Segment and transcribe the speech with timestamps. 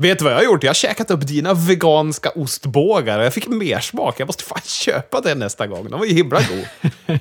[0.00, 0.62] Vet du vad jag har gjort?
[0.62, 4.20] Jag har käkat upp dina veganska ostbågar och jag fick mer smak.
[4.20, 5.90] Jag måste fan köpa det nästa gång.
[5.90, 6.90] De var ju himla god.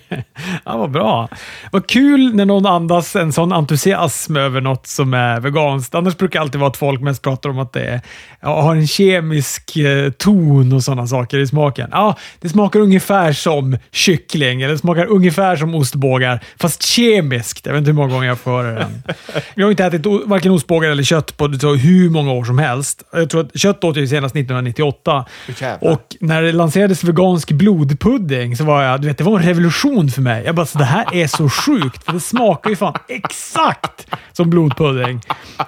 [0.65, 1.29] ja, vad bra.
[1.71, 5.95] Vad kul när någon andas en sån entusiasm över något som är veganskt.
[5.95, 8.01] Annars brukar det alltid vara att folk mest pratar om att det är,
[8.41, 11.89] ja, har en kemisk eh, ton och sådana saker i smaken.
[11.91, 17.65] Ja, det smakar ungefär som kyckling eller det smakar ungefär som ostbågar, fast kemiskt.
[17.65, 19.03] Jag vet inte hur många gånger jag får höra den.
[19.55, 22.68] Jag har inte ätit varken ostbågar eller kött på hur många år som helst.
[23.11, 25.25] Jag tror att kött åt jag senast 1998.
[25.59, 25.91] Jävlar.
[25.91, 30.09] Och när det lanserades vegansk blodpudding så var jag, du vet, det var en revolution
[30.09, 30.43] för mig.
[30.45, 34.49] Jag bara, så det här är så sjukt, för det smakar ju fan exakt som
[34.49, 35.21] blodpudding.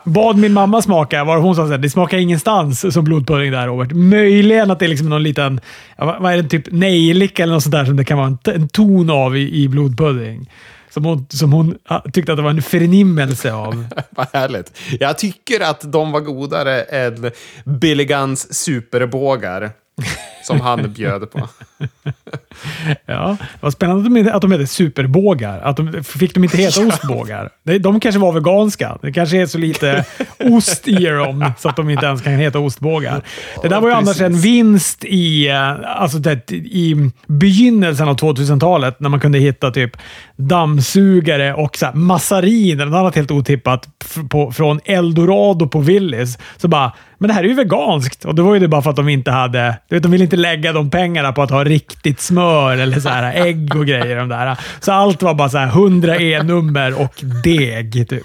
[0.04, 3.92] Bad min mamma smaka, var hon sa att det smakar ingenstans som blodpudding där Robert.
[3.92, 5.60] Möjligen att det är liksom någon liten,
[5.98, 9.10] vad är det, typ nejlika eller något sånt där som det kan vara en ton
[9.10, 10.50] av i, i blodpudding.
[10.94, 13.88] Som hon, som hon ah, tyckte att det var en förnimmelse av.
[14.10, 14.78] Vad härligt.
[15.00, 17.32] Jag tycker att de var godare än
[17.66, 19.72] Billy Guns superbågar.
[20.52, 21.50] Som han bjöd på.
[23.06, 25.60] Ja, vad spännande att de, att de heter superbågar.
[25.60, 27.50] Att de, fick de inte heta ostbågar?
[27.64, 28.98] De, de kanske var veganska.
[29.02, 30.06] Det kanske är så lite
[30.40, 33.22] ost i dem så att de inte ens kan heta ostbågar.
[33.62, 39.00] Det där var ju annars en vinst i, eh, alltså det, i begynnelsen av 2000-talet
[39.00, 39.98] när man kunde hitta typ
[40.36, 43.88] dammsugare och så här massariner, något annat helt otippat,
[44.30, 46.38] på, från Eldorado på Willys.
[46.58, 48.26] Så bara, men det här är ju veganskt.
[48.26, 50.24] Och då var ju det bara för att de inte hade, du vet, de ville
[50.24, 54.16] inte lägga de pengarna på att ha riktigt smör eller så här ägg och grejer.
[54.16, 54.60] De där.
[54.80, 57.14] Så allt var bara så här 100 E-nummer och
[57.44, 58.10] deg.
[58.10, 58.24] Typ.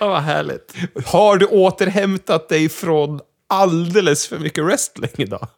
[0.00, 0.74] Ja, vad härligt.
[1.06, 5.48] Har du återhämtat dig från alldeles för mycket wrestling idag?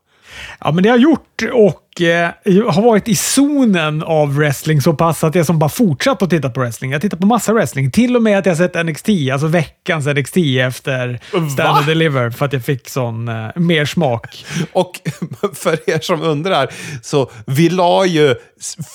[0.61, 2.31] Ja, men det har jag gjort och eh,
[2.69, 6.51] har varit i zonen av wrestling så pass att jag som bara fortsatt att titta
[6.51, 6.93] på wrestling.
[6.93, 7.91] Jag tittar på massa wrestling.
[7.91, 11.21] Till och med att jag sett NXT, alltså veckans NXT efter
[11.53, 14.45] Stand and Deliver för att jag fick sån eh, mer smak.
[14.73, 15.01] Och
[15.55, 16.69] för er som undrar,
[17.03, 18.35] så vi la ju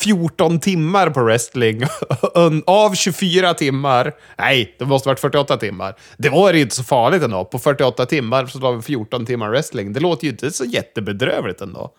[0.03, 1.83] 14 timmar på wrestling
[2.65, 4.13] av 24 timmar.
[4.37, 5.95] Nej, det måste ha varit 48 timmar.
[6.17, 7.45] Det var ju inte så farligt ändå.
[7.45, 9.93] På 48 timmar så la vi 14 timmar wrestling.
[9.93, 11.91] Det låter ju inte så jättebedrövligt ändå.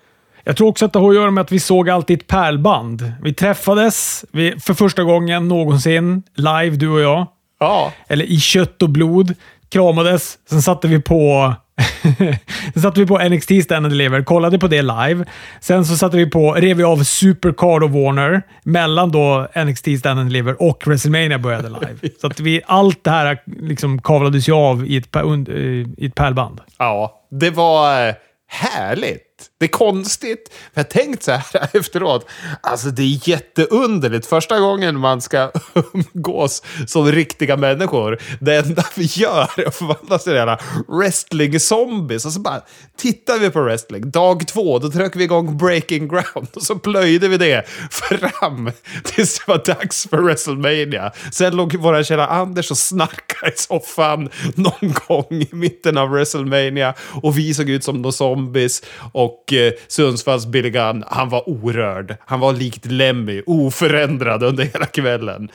[0.49, 3.13] Jag tror också att det har att göra med att vi såg alltid ett pärlband.
[3.23, 7.27] Vi träffades vi, för första gången någonsin, live du och jag.
[7.61, 9.35] Ja, Eller i kött och blod.
[9.69, 10.39] Kramades.
[10.51, 11.55] Sen satte vi på
[12.73, 15.25] Sen satte vi på NXT Stand and Deliver, kollade på det live.
[15.61, 20.21] Sen så satte vi på, rev vi av Supercard och Warner mellan då NXT Stand
[20.21, 22.15] and Deliver och WrestleMania började live.
[22.21, 26.15] Så att vi, allt det här liksom kavlades ju av i ett, eh, i ett
[26.15, 26.61] pärlband.
[26.79, 27.15] ja.
[27.31, 28.15] Det var eh,
[28.47, 29.28] härligt.
[29.59, 30.55] Det är konstigt.
[30.75, 32.27] För jag tänkt så här efteråt.
[32.61, 34.27] Alltså det är jätteunderligt.
[34.27, 35.51] Första gången man ska
[35.93, 38.19] umgås som riktiga människor.
[38.41, 40.59] Det enda vi gör är att förvandlas till jävla
[40.89, 42.27] wrestling-zombies.
[42.27, 42.61] Och så bara
[42.97, 44.11] tittar vi på wrestling.
[44.11, 46.49] Dag två, då tryckte vi igång Breaking Ground.
[46.55, 48.71] Och så plöjde vi det fram
[49.05, 51.13] tills det var dags för WrestleMania.
[51.33, 56.95] Sen låg våra kära Anders och snackade i soffan någon gång i mitten av WrestleMania.
[57.23, 58.83] Och vi såg ut som några zombies.
[59.13, 62.17] Och eh, Sundsvalls Billy Gunn, han var orörd.
[62.27, 65.49] Han var likt Lemmy, oförändrad under hela kvällen.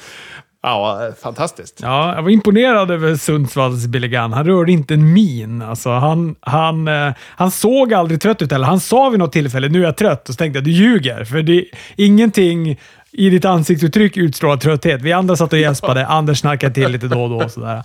[0.65, 1.79] Ja, fantastiskt.
[1.81, 4.33] Ja, jag var imponerad över Sundsvalls Billy Gunn.
[4.33, 5.61] Han rörde inte en min.
[5.61, 8.65] Alltså, han, han, eh, han såg aldrig trött ut heller.
[8.65, 11.23] Han sa vid något tillfälle nu är jag trött och så tänkte jag du ljuger.
[11.23, 11.65] För det,
[11.95, 12.79] ingenting
[13.13, 15.01] i ditt ansiktsuttryck utstrålar trötthet.
[15.01, 16.07] Vi andra satt och gäspade.
[16.07, 17.43] Anders snarkade till lite då och då.
[17.43, 17.83] Och sådär.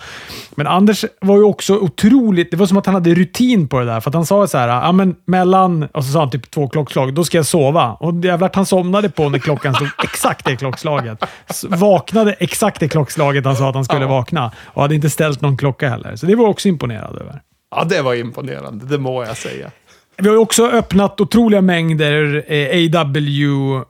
[0.54, 2.50] Men Anders var ju också otroligt...
[2.50, 4.00] Det var som att han hade rutin på det där.
[4.00, 5.82] För att han sa så här, ja men mellan...
[5.82, 7.92] Och så sa han typ två klockslag, då ska jag sova.
[7.92, 11.24] Och jävlar att han somnade på när klockan stod exakt det klockslaget.
[11.68, 14.52] Vaknade exakt det klockslaget han sa att han skulle vakna.
[14.64, 16.16] Och hade inte ställt någon klocka heller.
[16.16, 17.40] Så det var jag också imponerad över.
[17.70, 19.70] Ja, det var imponerande, det må jag säga.
[20.16, 23.84] Vi har ju också öppnat otroliga mängder eh, AW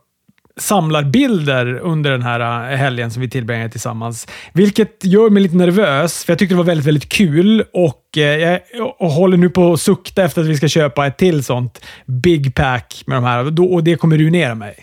[0.58, 4.26] samlarbilder under den här eh, helgen som vi tillbringade tillsammans.
[4.52, 8.60] Vilket gör mig lite nervös, för jag tyckte det var väldigt, väldigt kul och eh,
[9.00, 12.54] jag håller nu på att sukta efter att vi ska köpa ett till sånt big
[12.54, 14.74] pack med de här och det kommer ruinera mig.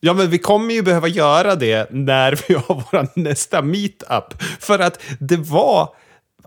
[0.00, 4.42] Ja, men vi kommer ju behöva göra det när vi har vår nästa meetup.
[4.60, 5.88] För att det var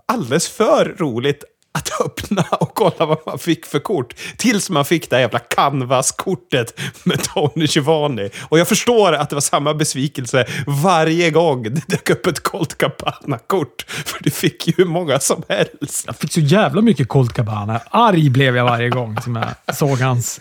[0.06, 1.44] alldeles för roligt
[1.78, 4.14] att öppna och kolla vad man fick för kort.
[4.36, 8.30] Tills man fick det här jävla canvas-kortet med Tony Giovanni.
[8.48, 12.78] Och jag förstår att det var samma besvikelse varje gång det dök upp ett Colt
[12.78, 13.84] Cabana-kort.
[13.88, 16.04] För det fick ju hur många som helst.
[16.06, 17.80] Jag fick så jävla mycket Colt Cabana.
[17.90, 19.36] Arg blev jag varje gång som
[19.66, 20.40] jag såg hans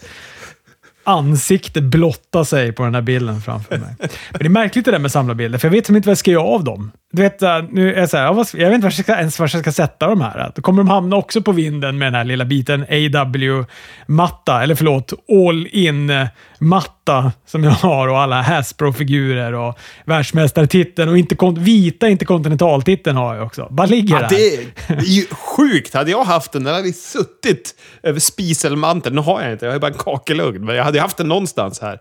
[1.04, 3.96] ansikte blotta sig på den här bilden framför mig.
[4.00, 6.18] Men det är märkligt det där med samlarbilder, för jag vet som inte vad jag
[6.18, 6.92] ska göra av dem.
[7.12, 7.42] Du vet,
[7.72, 8.26] nu är jag, så här,
[8.62, 10.52] jag vet inte var jag ska, ens var jag ska sätta de här.
[10.56, 15.14] Då kommer de hamna också på vinden med den här lilla biten AW-matta, eller förlåt,
[15.30, 16.28] all-in eh,
[16.64, 23.46] all-in-matta som jag har och alla Hasbro-figurer och världsmästartiteln och inte, vita interkontinentaltiteln har jag
[23.46, 23.68] också.
[23.72, 24.56] Bara ligger ja, Det
[24.88, 25.94] är ju sjukt.
[25.94, 29.16] Hade jag haft den, den hade suttit över spiselmanteln.
[29.16, 31.82] Nu har jag inte, jag har bara en kakelugn, men jag hade haft den någonstans
[31.82, 32.00] här.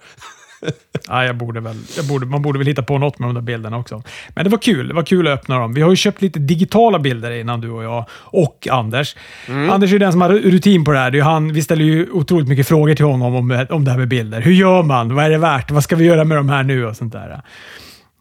[1.09, 3.43] ja, jag borde väl, jag borde, man borde väl hitta på något med de där
[3.43, 4.03] bilderna också.
[4.29, 4.89] Men det var kul.
[4.89, 5.75] Det var kul att öppna dem.
[5.75, 8.05] Vi har ju köpt lite digitala bilder innan, du och jag.
[8.13, 9.17] Och Anders.
[9.49, 9.71] Mm.
[9.71, 11.11] Anders är den som har rutin på det här.
[11.11, 13.99] Det är han, vi ställer ju otroligt mycket frågor till honom om, om det här
[13.99, 14.41] med bilder.
[14.41, 15.15] Hur gör man?
[15.15, 15.71] Vad är det värt?
[15.71, 16.87] Vad ska vi göra med de här nu?
[16.87, 17.43] Och sånt där.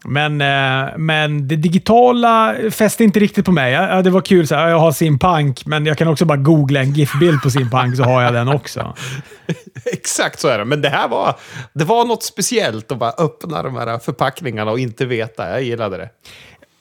[0.04, 3.72] Men, eh, men det digitala fäste inte riktigt på mig.
[3.72, 6.38] Ja, det var kul, så här, jag har sin punk, men jag kan också bara
[6.38, 8.96] googla en GIF-bild på sin punk så har jag den också.
[9.92, 10.64] Exakt så är det.
[10.64, 11.36] Men det här var,
[11.72, 15.50] det var något speciellt att bara öppna de här förpackningarna och inte veta.
[15.50, 16.08] Jag gillade det.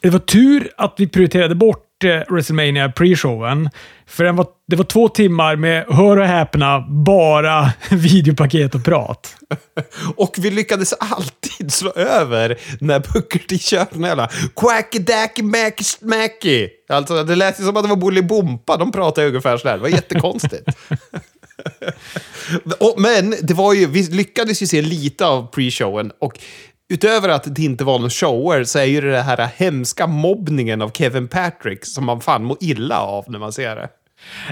[0.01, 3.69] Det var tur att vi prioriterade bort eh, WrestleMania pre-showen.
[4.07, 9.35] För den var, det var två timmar med, hör och häpna, bara videopaket och prat.
[10.15, 16.69] och vi lyckades alltid slå över när Booker T körde den jävla quacky-dacky macky smacky.
[16.89, 18.77] Alltså, det lät ju som att det var Bolibompa.
[18.77, 19.73] De pratade ungefär sådär.
[19.73, 20.69] Det var jättekonstigt.
[22.97, 26.39] Men det var ju, vi lyckades ju se lite av pre-showen och
[26.91, 30.91] utöver att det inte var några shower så är ju det här hemska mobbningen av
[30.91, 33.89] Kevin Patrick som man fan mår illa av när man ser det.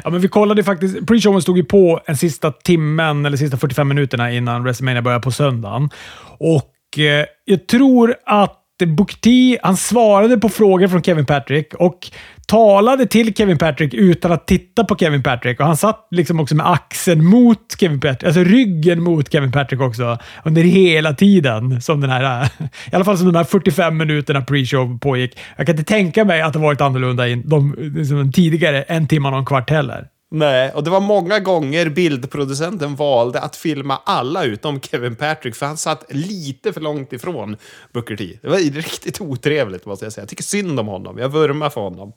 [0.04, 0.98] Ja, men vi kollade faktiskt.
[0.98, 5.32] Pre-showen stod ju på en sista timmen, eller sista 45 minuterna innan WrestleMania börjar på
[5.32, 5.90] söndagen.
[6.38, 12.12] Och eh, jag tror att Bukti, han svarade på frågor från Kevin Patrick och
[12.48, 15.60] talade till Kevin Patrick utan att titta på Kevin Patrick.
[15.60, 19.82] Och Han satt liksom också med axeln mot Kevin Patrick, alltså ryggen mot Kevin Patrick
[19.82, 21.82] också under hela tiden.
[21.82, 22.46] Som den här,
[22.92, 25.38] I alla fall som de här 45 minuterna pre-show pågick.
[25.58, 29.30] Jag kan inte tänka mig att det varit annorlunda in, de, liksom tidigare en timme
[29.30, 30.08] och en kvart heller.
[30.32, 35.66] Nej, och det var många gånger bildproducenten valde att filma alla utom Kevin Patrick, för
[35.66, 37.58] han satt lite för långt ifrån
[37.94, 38.40] Booker T.
[38.42, 40.22] Det var riktigt otrevligt måste jag säga.
[40.22, 41.18] Jag tycker synd om honom.
[41.18, 42.14] Jag vurmar för honom.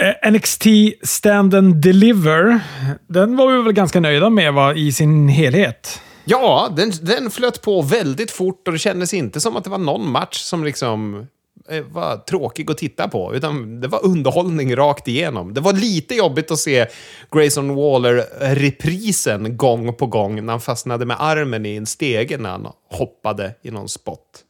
[0.00, 0.66] Eh, NXT
[1.02, 2.60] Stand and Deliver,
[3.06, 6.00] den var vi väl ganska nöjda med va, i sin helhet?
[6.24, 9.78] Ja, den, den flöt på väldigt fort och det kändes inte som att det var
[9.78, 11.26] någon match som liksom
[11.68, 15.54] Eh, var tråkig att titta på, utan det var underhållning rakt igenom.
[15.54, 16.86] Det var lite jobbigt att se
[17.32, 22.68] Grayson Waller-reprisen gång på gång när han fastnade med armen i en stege när han
[22.90, 24.44] hoppade i någon spot.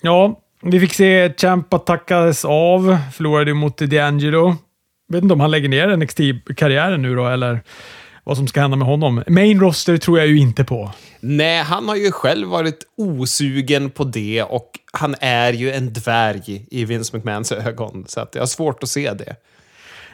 [0.00, 4.56] Ja, vi fick se Champa tackades av, förlorade mot D'Angelo.
[5.08, 7.62] Vet inte om han lägger ner NXT-karriären nu då, eller
[8.28, 9.22] vad som ska hända med honom.
[9.26, 10.92] Main roster tror jag ju inte på.
[11.20, 16.66] Nej, han har ju själv varit osugen på det och han är ju en dvärg
[16.70, 19.36] i Vince McMahons ögon, så att jag har svårt att se det.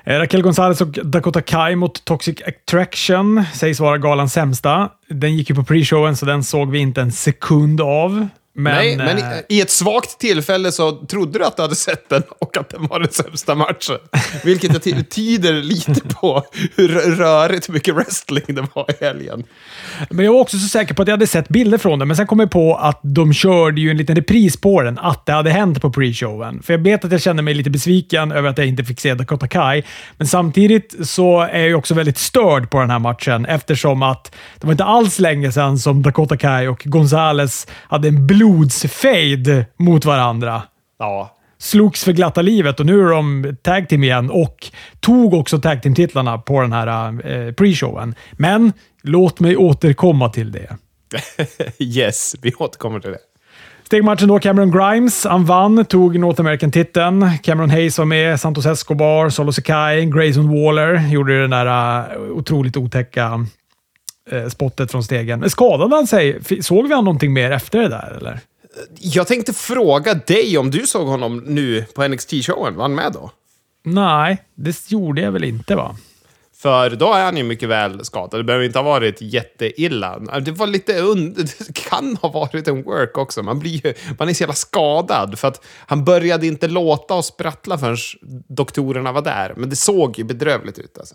[0.05, 4.91] Eh, Raquel Gonzalez och Dakota Kai mot Toxic Attraction sägs vara galans sämsta.
[5.09, 8.29] Den gick ju på pre-showen, så den såg vi inte en sekund av.
[8.57, 11.75] Men, Nej, men i, eh, i, ett svagt tillfälle så trodde du att du hade
[11.75, 13.97] sett den och att den var den sämsta matchen.
[14.45, 16.43] Vilket tyder lite på
[16.77, 19.45] hur rörigt mycket wrestling det var i helgen.
[20.11, 22.17] Men jag var också så säker på att jag hade sett bilder från den, men
[22.17, 25.33] sen kom jag på att de körde ju en liten repris på den, att det
[25.33, 26.63] hade hänt på pre-showen.
[26.63, 29.15] För jag vet att jag kände mig lite besviken över att jag inte fick se
[29.15, 29.83] Dakota Kai,
[30.17, 34.67] men samtidigt så är jag också väldigt störd på den här matchen eftersom att det
[34.67, 40.05] var inte alls länge sedan som Dakota Kai och Gonzales hade en blod blodsfejd mot
[40.05, 40.63] varandra.
[40.99, 41.37] Ja.
[41.59, 44.67] Slogs för glatta livet och nu är de tag team igen och
[45.01, 48.15] tog också tag team-titlarna på den här eh, pre-showen.
[48.33, 48.73] Men
[49.03, 50.77] låt mig återkomma till det.
[51.79, 53.19] yes, vi återkommer till det.
[53.85, 55.25] Stegmatchen då, Cameron Grimes.
[55.25, 57.39] Han vann, tog North American-titeln.
[57.43, 62.77] Cameron Hayes var med, Santos Escobar, Solo Sekai, Grayson Waller gjorde den där uh, otroligt
[62.77, 63.39] otäcka eh,
[64.49, 65.51] spottet från stegen.
[65.51, 66.41] Skadade han sig?
[66.63, 68.41] Såg vi han någonting mer efter det där, eller?
[68.99, 72.75] Jag tänkte fråga dig om du såg honom nu på NXT-showen.
[72.75, 73.31] Var han med då?
[73.85, 75.97] Nej, det gjorde jag väl inte, va?
[76.57, 78.41] För då är han ju mycket väl skadad.
[78.41, 80.19] Det behöver inte ha varit jätteilla.
[80.19, 80.93] Det var lite
[81.37, 83.43] det kan ha varit en work också.
[83.43, 85.39] Man, blir ju, man är så jävla skadad.
[85.39, 87.97] För att han började inte låta och sprattla förrän
[88.49, 89.55] doktorerna var där.
[89.57, 91.15] Men det såg ju bedrövligt ut alltså.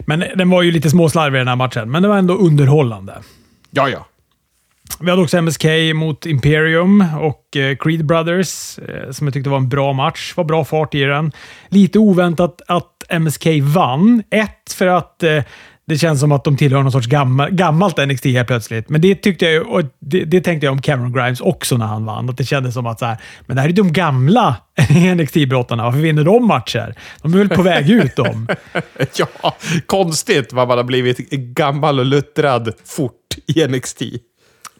[0.00, 3.14] Men den var ju lite småslarvig den här matchen, men det var ändå underhållande.
[3.70, 4.06] Ja, ja.
[5.00, 5.64] Vi hade också MSK
[5.94, 10.32] mot Imperium och eh, Creed Brothers, eh, som jag tyckte var en bra match.
[10.36, 11.32] Var bra fart i den.
[11.68, 14.22] Lite oväntat att MSK vann.
[14.30, 15.42] Ett, för att eh,
[15.86, 18.88] det känns som att de tillhör någon sorts gammal, gammalt NXT helt plötsligt.
[18.88, 22.04] Men det tyckte jag och det, det, tänkte jag om Cameron Grimes också när han
[22.04, 22.30] vann.
[22.30, 24.56] Att det kändes som att så här, men det här är de gamla
[25.14, 25.82] NXT-brottarna.
[25.82, 26.94] Varför vinner de matcher?
[27.22, 28.46] De är väl på väg ut de.
[29.16, 33.12] ja, konstigt vad man har blivit gammal och luttrad fort
[33.46, 34.02] i NXT.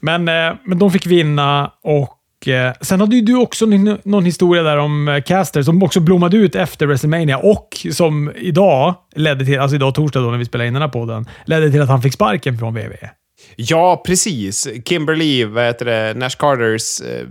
[0.01, 3.67] Men, eh, men de fick vinna och Eh, sen hade ju du också
[4.03, 8.95] någon historia där om eh, Caster som också blommade ut efter WrestleMania och som idag
[9.15, 11.83] ledde till, alltså idag torsdag då när vi spelade in den här podden, ledde till
[11.83, 13.11] att han fick sparken från WWE.
[13.57, 14.69] Ja, precis.
[14.85, 17.27] Kimberly, vad heter det, Nash Carters eh,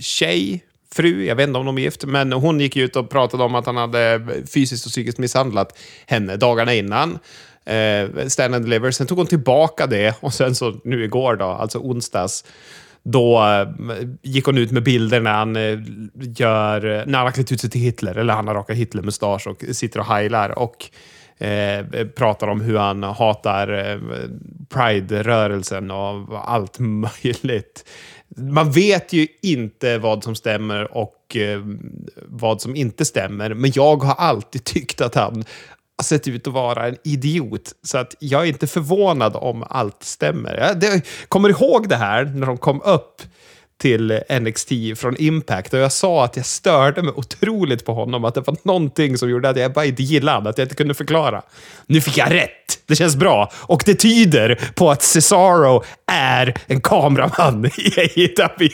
[0.00, 0.64] tjej,
[0.94, 3.54] fru, jag vet inte om de är gift, men hon gick ut och pratade om
[3.54, 4.20] att han hade
[4.54, 7.18] fysiskt och psykiskt misshandlat henne dagarna innan.
[7.64, 8.90] Eh, stand and deliver.
[8.90, 12.44] Sen tog hon tillbaka det och sen så nu igår då, alltså onsdags,
[13.02, 13.68] då eh,
[14.22, 15.78] gick hon ut med bilder när han eh,
[16.36, 19.64] gör, när han har klätt ut sig till Hitler, eller han har rakat Hitler-mustasch och
[19.72, 20.90] sitter och heilar och
[21.40, 23.98] eh, pratar om hur han hatar eh,
[24.68, 27.84] Pride-rörelsen och allt möjligt.
[28.36, 31.60] Man vet ju inte vad som stämmer och eh,
[32.26, 35.44] vad som inte stämmer, men jag har alltid tyckt att han
[36.02, 37.72] sett typ ut att vara en idiot.
[37.82, 40.76] Så att jag är inte förvånad om allt stämmer.
[40.80, 43.22] Jag kommer ihåg det här när de kom upp
[43.80, 48.34] till NXT från Impact och jag sa att jag störde mig otroligt på honom, att
[48.34, 50.94] det var någonting som gjorde att jag bara inte gillade honom, att jag inte kunde
[50.94, 51.42] förklara.
[51.86, 52.59] Nu fick jag rätt!
[52.90, 53.50] Det känns bra.
[53.54, 55.82] Och det tyder på att Cesaro
[56.12, 58.70] är en kameraman i AEW.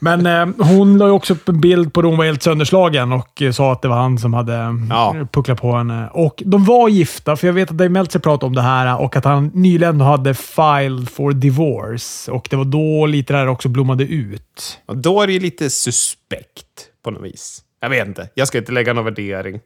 [0.00, 3.12] Men eh, hon la ju också upp en bild på då hon var helt sönderslagen
[3.12, 5.16] och eh, sa att det var han som hade ja.
[5.32, 6.08] pucklat på henne.
[6.12, 9.16] Och de var gifta, för jag vet att Dave Meltzer pratade om det här och
[9.16, 12.32] att han nyligen hade filed for divorce.
[12.32, 14.78] Och det var då lite där också blommade ut.
[14.86, 16.66] Och då är det ju lite suspekt
[17.04, 17.62] på något vis.
[17.80, 18.28] Jag vet inte.
[18.34, 19.60] Jag ska inte lägga någon värdering.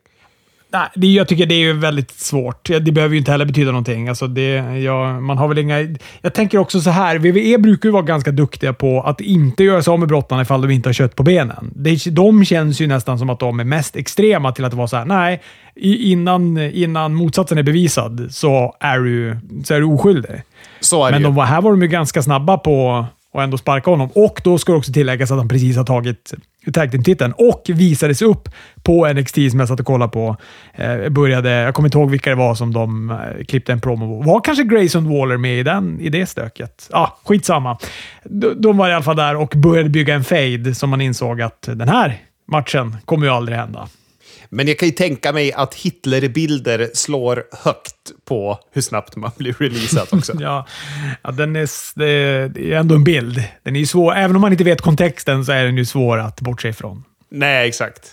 [0.74, 2.64] Nej, det, jag tycker det är väldigt svårt.
[2.64, 4.08] Det behöver ju inte heller betyda någonting.
[4.08, 5.96] Alltså det, ja, man har väl inga...
[6.20, 7.18] Jag tänker också så här.
[7.18, 10.62] WWE brukar ju vara ganska duktiga på att inte göra sig av med brottarna ifall
[10.62, 11.72] de inte har kött på benen.
[12.10, 15.04] de känns ju nästan som att de är mest extrema till att vara så här.
[15.04, 15.42] Nej,
[15.76, 20.42] innan, innan motsatsen är bevisad så är du, så är du oskyldig.
[20.80, 23.90] Så är Men de var, här var de ju ganska snabba på och ändå sparka
[23.90, 24.10] honom.
[24.14, 26.34] Och då ska det också tilläggas att han precis har tagit
[26.72, 28.48] tag team-titeln och visades upp
[28.82, 30.36] på NXT som jag satt och kollade på.
[30.74, 34.22] Eh, började, jag kommer inte ihåg vilka det var som de eh, klippte en promo
[34.22, 36.88] Var kanske Grayson Waller med i, den, i det stöket?
[36.92, 37.78] Ja, ah, skitsamma.
[38.24, 41.42] De, de var i alla fall där och började bygga en fade som man insåg
[41.42, 42.18] att den här
[42.48, 43.88] matchen kommer ju aldrig hända.
[44.54, 49.52] Men jag kan ju tänka mig att Hitlerbilder slår högt på hur snabbt man blir
[49.52, 50.32] releasad också.
[50.40, 50.66] ja,
[51.22, 51.68] ja den är,
[52.48, 53.42] det är ändå en bild.
[53.62, 54.14] Den är ju svår.
[54.14, 57.04] Även om man inte vet kontexten så är den ju svår att bortse ifrån.
[57.30, 58.10] Nej, exakt.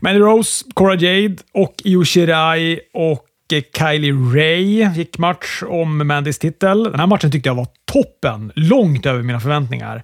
[0.00, 3.26] Mandy Rose, Cora Jade och Io Shirai och
[3.78, 6.84] Kylie Ray gick match om Mandys titel.
[6.84, 8.52] Den här matchen tyckte jag var toppen.
[8.54, 10.02] Långt över mina förväntningar.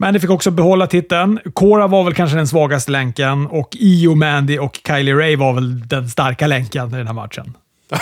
[0.00, 1.40] Mandy fick också behålla titeln.
[1.54, 5.88] Cora var väl kanske den svagaste länken och Io, Mandy och Kylie Ray var väl
[5.88, 7.56] den starka länken i den här matchen.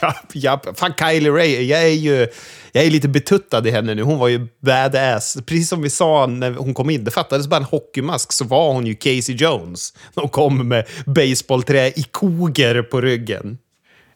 [0.00, 2.26] ja, ja, Fan, Kylie Ray, jag är ju
[2.72, 4.02] jag är lite betuttad i henne nu.
[4.02, 5.36] Hon var ju badass.
[5.46, 8.72] Precis som vi sa när hon kom in, det fattades bara en hockeymask så var
[8.72, 9.94] hon ju Casey Jones.
[10.14, 13.58] Hon kom med baseballträ i koger på ryggen.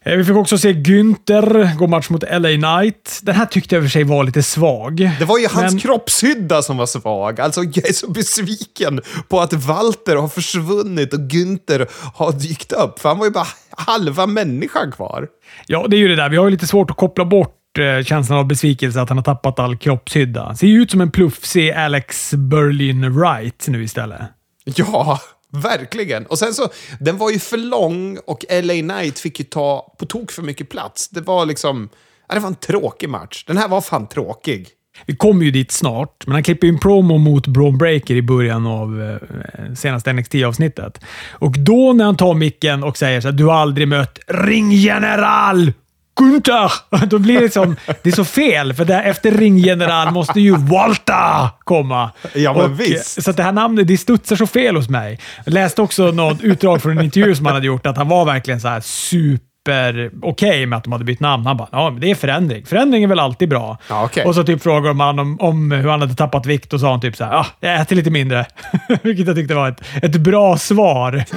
[0.07, 3.19] Eh, vi fick också se Günther gå match mot LA Knight.
[3.23, 5.11] Den här tyckte jag i och för sig var lite svag.
[5.19, 5.79] Det var ju hans men...
[5.79, 7.41] kroppshydda som var svag.
[7.41, 12.99] Alltså, jag är så besviken på att Walter har försvunnit och Günther har dykt upp.
[12.99, 13.47] För han var ju bara
[13.77, 15.27] halva människan kvar.
[15.67, 16.29] Ja, det är ju det där.
[16.29, 19.25] Vi har ju lite svårt att koppla bort eh, känslan av besvikelse att han har
[19.25, 20.55] tappat all kroppshydda.
[20.55, 24.21] Ser ju ut som en plufsig Alex Berlin Wright nu istället.
[24.63, 25.19] Ja,
[25.53, 26.25] Verkligen.
[26.25, 30.05] Och sen så, den var ju för lång och LA Knight fick ju ta på
[30.05, 31.09] tok för mycket plats.
[31.09, 31.89] Det var liksom,
[32.29, 33.43] ja, det var en tråkig match.
[33.47, 34.67] Den här var fan tråkig.
[35.05, 38.21] Vi kommer ju dit snart, men han klipper ju en promo mot Braun Breaker i
[38.21, 41.01] början av eh, senaste NXT-avsnittet.
[41.31, 45.73] Och då när han tar micken och säger så här, du har aldrig mött ringgeneral
[46.17, 46.71] Gunther!
[47.05, 51.49] Då blir det som, det är så fel, för där, efter ringgeneral måste ju Walter
[51.63, 52.11] komma.
[52.33, 53.23] Ja, men och, visst.
[53.23, 55.19] Så det här namnet, det studsar så fel hos mig.
[55.45, 58.25] Jag läste också något utdrag från en intervju som han hade gjort, att han var
[58.25, 61.45] verkligen så här super okej okay med att de hade bytt namn.
[61.45, 62.65] Han bara, ja, men det är förändring.
[62.65, 63.77] Förändring är väl alltid bra.
[63.89, 64.25] Ja, okay.
[64.25, 67.01] Och så typ frågade man om, om hur han hade tappat vikt och sa han
[67.01, 68.45] typ så här, ja, jag äter lite mindre.
[69.01, 71.23] Vilket jag tyckte var ett, ett bra svar.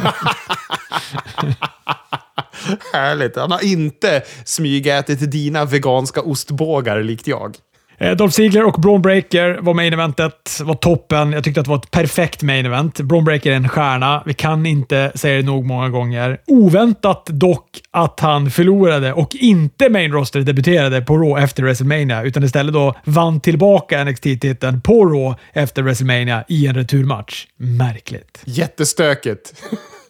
[2.92, 3.36] Härligt.
[3.36, 7.56] Han har inte smygätit dina veganska ostbågar likt jag.
[8.00, 10.60] Eh, Dolph Ziggler och Braun Breaker var main eventet.
[10.62, 11.32] var toppen.
[11.32, 13.00] Jag tyckte att det var ett perfekt main event.
[13.00, 14.22] Braun Breaker är en stjärna.
[14.26, 16.40] Vi kan inte säga det nog många gånger.
[16.46, 22.44] Oväntat dock att han förlorade och inte main roster debuterade på Raw efter WrestleMania, utan
[22.44, 27.46] istället då vann tillbaka NXT-titeln på Raw efter WrestleMania i en returmatch.
[27.56, 28.42] Märkligt.
[28.44, 29.54] Jättestökigt.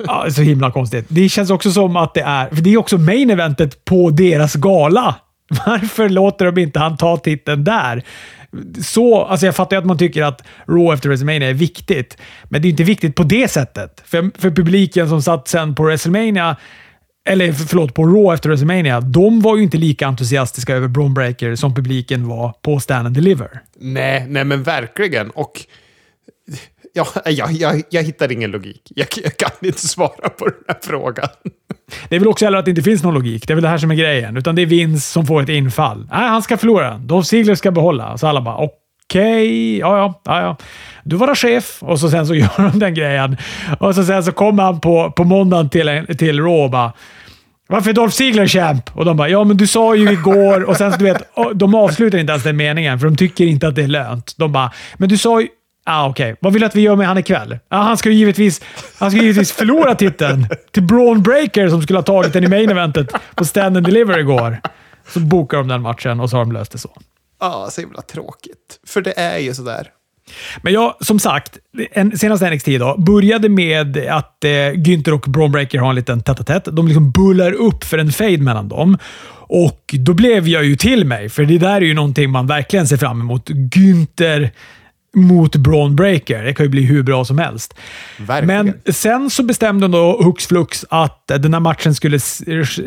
[0.06, 1.04] Ja, så himla konstigt.
[1.08, 2.48] Det känns också som att det är...
[2.48, 5.14] För det är också main eventet på deras gala.
[5.66, 8.04] Varför låter de inte han ta titeln där?
[8.82, 12.62] Så, alltså jag fattar ju att man tycker att Raw efter WrestleMania är viktigt, men
[12.62, 14.02] det är inte viktigt på det sättet.
[14.04, 16.56] För, för publiken som satt sen på WrestleMania,
[17.28, 21.54] eller förlåt, på Raw efter WrestleMania, de var ju inte lika entusiastiska över Braun Breaker
[21.54, 23.48] som publiken var på Stand and Deliver.
[23.80, 25.30] Nej, nej men verkligen.
[25.30, 25.52] Och
[26.92, 28.92] ja, eh, jag, jag, jag hittar ingen logik.
[28.96, 31.28] Jag, jag, kan inte svara på den här frågan.
[32.08, 33.46] Det är väl också heller att det inte finns någon logik.
[33.46, 34.36] Det är väl det här som är grejen.
[34.36, 36.08] Utan det är Vince som får ett infall.
[36.10, 36.98] Nej, han ska förlora.
[36.98, 38.18] Dolph Ziggler ska behålla.
[38.18, 38.70] Så alla bara okej,
[39.06, 40.56] okay, ja, ja, ja, ja.
[41.04, 41.82] Du var chef.
[41.82, 43.36] Och så sen så gör de den grejen.
[43.78, 46.92] Och så sen så kommer han på, på måndagen till, till Raw och bara
[47.70, 48.96] varför är Dolph Ziggler champ?
[48.96, 50.62] Och de bara, ja men du sa ju igår...
[50.62, 51.22] Och sen så du vet,
[51.54, 54.34] de avslutar inte ens den meningen, för de tycker inte att det är lönt.
[54.36, 55.48] De bara, men du sa ju...
[55.92, 56.36] Ah, Okej, okay.
[56.40, 57.58] vad vill du att vi gör med han ikväll?
[57.68, 58.60] Ah, han ska ju givetvis,
[58.98, 62.70] han ska givetvis förlora titeln till Braun Breaker som skulle ha tagit den i main
[62.70, 64.60] eventet på Stand and Deliver igår.
[65.08, 66.90] Så bokar de den matchen och så har de löst det så.
[67.40, 68.80] Ja, så himla tråkigt.
[68.86, 69.86] För det är ju sådär.
[70.62, 71.58] Men ja, som sagt,
[71.92, 76.22] en, senaste NXT då, började med att eh, Günther och Braun Breaker har en liten
[76.22, 78.98] tätt De liksom bullar upp för en fade mellan dem.
[79.52, 82.86] Och då blev jag ju till mig, för det där är ju någonting man verkligen
[82.86, 83.50] ser fram emot.
[83.50, 84.50] Günther
[85.14, 86.44] mot Braun Breaker.
[86.44, 87.74] Det kan ju bli hur bra som helst.
[88.18, 88.66] Verkligen.
[88.66, 92.18] Men sen så bestämde de då hux flux att den här matchen skulle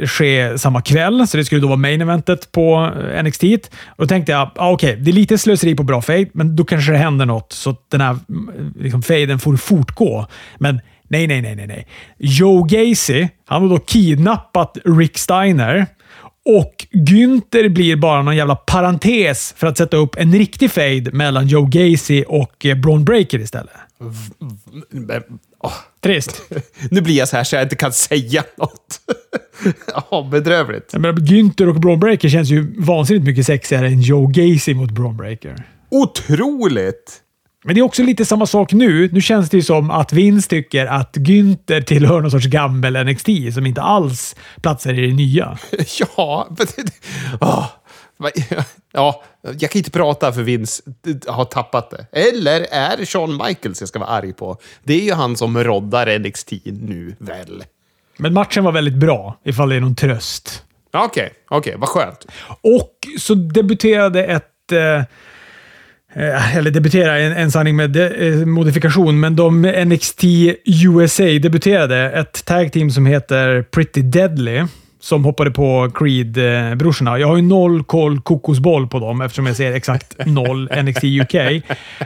[0.08, 3.44] ske samma kväll, så det skulle då vara main eventet på eh, NXT.
[3.44, 6.56] Och då tänkte jag, ah, okej, okay, det är lite slöseri på bra fade, men
[6.56, 8.18] då kanske det händer något så att den här
[8.80, 10.28] liksom, faden får fortgå.
[10.58, 11.88] Men nej, nej, nej, nej, nej.
[12.18, 15.86] Joe Gacy, han har då kidnappat Rick Steiner
[16.46, 21.48] och Günther blir bara någon jävla parentes för att sätta upp en riktig fade mellan
[21.48, 23.74] Joe Gacy och eh, Braun Breaker istället.
[25.60, 25.74] Oh.
[26.02, 26.42] Trist.
[26.92, 29.00] nu blir jag så här så jag inte kan säga något.
[30.12, 30.94] Ja, bedrövligt.
[30.94, 35.18] Men Günther och Braun Breaker känns ju vansinnigt mycket sexigare än Joe Gacy mot Braun
[35.18, 35.64] Breaker.
[35.90, 37.22] Otroligt!
[37.64, 39.10] Men det är också lite samma sak nu.
[39.12, 43.28] Nu känns det ju som att Vince tycker att Günther tillhör någon sorts gammel NXT
[43.54, 45.58] som inte alls platsar i det nya.
[46.00, 46.48] ja.
[47.40, 47.66] Oh.
[48.96, 50.84] Ja, jag kan inte prata för Vince
[51.28, 52.06] har tappat det.
[52.12, 54.58] Eller är det Shawn Michaels jag ska vara arg på?
[54.84, 57.64] Det är ju han som roddar NXT nu, väl?
[58.18, 60.64] Men matchen var väldigt bra, ifall det är någon tröst.
[60.92, 62.26] Okej, okay, okej, okay, vad skönt.
[62.62, 64.72] Och så debuterade ett...
[64.72, 65.04] Eh,
[66.16, 70.24] eller debutera, en, en sanning med de, eh, modifikation, men de NXT
[70.66, 74.64] USA debuterade ett tag team som heter Pretty Deadly
[75.04, 77.18] som hoppade på Creed-brorsorna.
[77.20, 81.64] Jag har ju noll koll kokosboll på dem eftersom jag ser exakt noll NXT UK.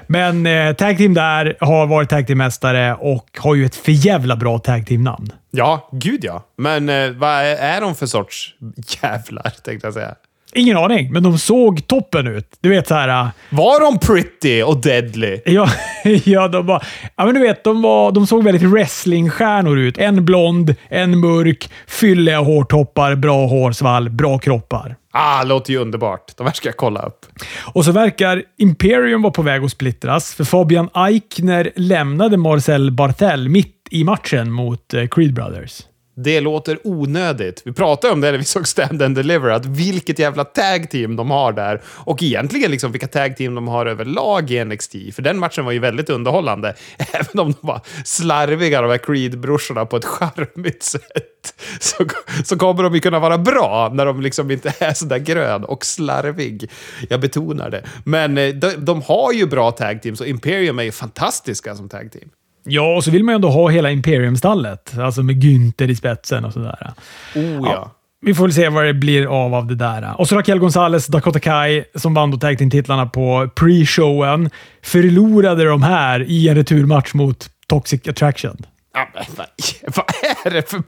[0.07, 4.59] Men eh, tag team där har varit tag team-mästare och har ju ett förjävla bra
[4.59, 5.29] tag team-namn.
[5.51, 6.45] Ja, gud ja.
[6.57, 8.55] Men eh, vad är de för sorts
[9.01, 10.15] jävlar, tänkte jag säga?
[10.57, 12.57] Ingen aning, men de såg toppen ut.
[12.61, 13.07] Du vet så här...
[13.07, 15.41] Äh, var de pretty och deadly?
[15.45, 15.69] Ja,
[16.25, 16.83] ja, de var...
[17.15, 19.97] Ja, men du vet, de, var, de såg väldigt wrestlingstjärnor ut.
[19.97, 24.95] En blond, en mörk, fylliga hårtoppar, bra hårsvall, bra kroppar.
[25.11, 26.37] Ah, låter ju underbart.
[26.37, 27.25] De här ska jag kolla upp.
[27.73, 33.49] Och så verkar Imperium vara på väg att splittras, för Fabian Eichner lämnade Marcel Barthel
[33.49, 35.81] mitt i matchen mot äh, Creed Brothers.
[36.19, 37.61] Det låter onödigt.
[37.65, 41.15] Vi pratade om det när vi såg Stand and Deliver, att vilket jävla tag team
[41.15, 41.81] de har där.
[41.85, 44.91] Och egentligen liksom vilka tag team de har överlag i NXT.
[45.13, 46.75] För den matchen var ju väldigt underhållande.
[46.97, 51.03] Även om de var slarviga, de här Creed-brorsorna, på ett charmigt sätt.
[51.79, 52.05] Så,
[52.45, 55.85] så kommer de ju kunna vara bra när de liksom inte är sådär grön och
[55.85, 56.71] slarvig.
[57.09, 57.83] Jag betonar det.
[58.03, 61.89] Men eh, de, de har ju bra tag teams och Imperium är ju fantastiska som
[61.89, 62.29] tag team.
[62.69, 64.97] Ja, och så vill man ju ändå ha hela Imperium-stallet.
[64.97, 66.93] Alltså med Günther i spetsen och sådär.
[67.35, 67.61] Oh ja.
[67.63, 67.91] ja.
[68.21, 70.19] Vi får väl se vad det blir av av det där.
[70.19, 74.49] Och så Raquel Gonzalez, Dakota Kai, som vann då tag titlarna på pre-showen,
[74.81, 78.57] förlorade de här i en returmatch mot Toxic Attraction.
[78.93, 79.47] Ja, men, vad,
[79.95, 80.05] vad,
[80.45, 80.83] är det för,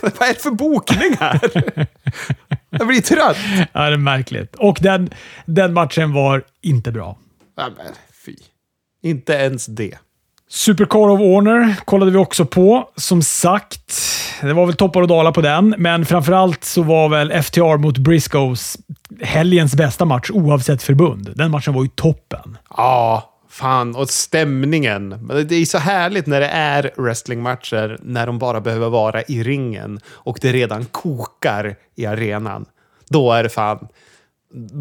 [0.00, 1.40] vad är det för bokning här?
[2.70, 3.36] Jag blir trött.
[3.72, 4.54] Ja, det är märkligt.
[4.54, 5.10] Och den,
[5.46, 7.18] den matchen var inte bra.
[7.56, 7.92] Ja, men
[8.24, 8.36] fy.
[9.02, 9.98] Inte ens det.
[10.50, 12.88] Supercar of Honor kollade vi också på.
[12.96, 13.94] Som sagt,
[14.42, 17.98] det var väl toppar och dalar på den, men framförallt så var väl FTR mot
[17.98, 18.78] Briscoes
[19.20, 21.32] helgens bästa match oavsett förbund.
[21.34, 22.58] Den matchen var ju toppen.
[22.76, 23.96] Ja, fan.
[23.96, 25.28] Och stämningen.
[25.48, 30.00] Det är så härligt när det är wrestlingmatcher när de bara behöver vara i ringen
[30.08, 32.64] och det redan kokar i arenan.
[33.08, 33.88] Då är det fan...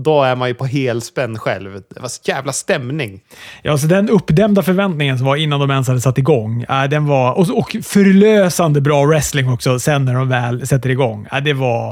[0.03, 1.82] Då är man ju på helspänn själv.
[1.95, 3.21] Det var så jävla stämning.
[3.62, 7.06] Ja, så den uppdämda förväntningen som var innan de ens hade satt igång, äh, den
[7.06, 11.27] var, och, och förlösande bra wrestling också sen när de väl sätter igång.
[11.32, 11.89] Äh, det, var,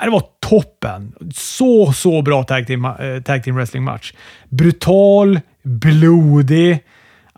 [0.00, 1.12] äh, det var toppen.
[1.34, 4.12] Så, så bra tag team, äh, tag team wrestling match.
[4.48, 6.72] Brutal, blodig.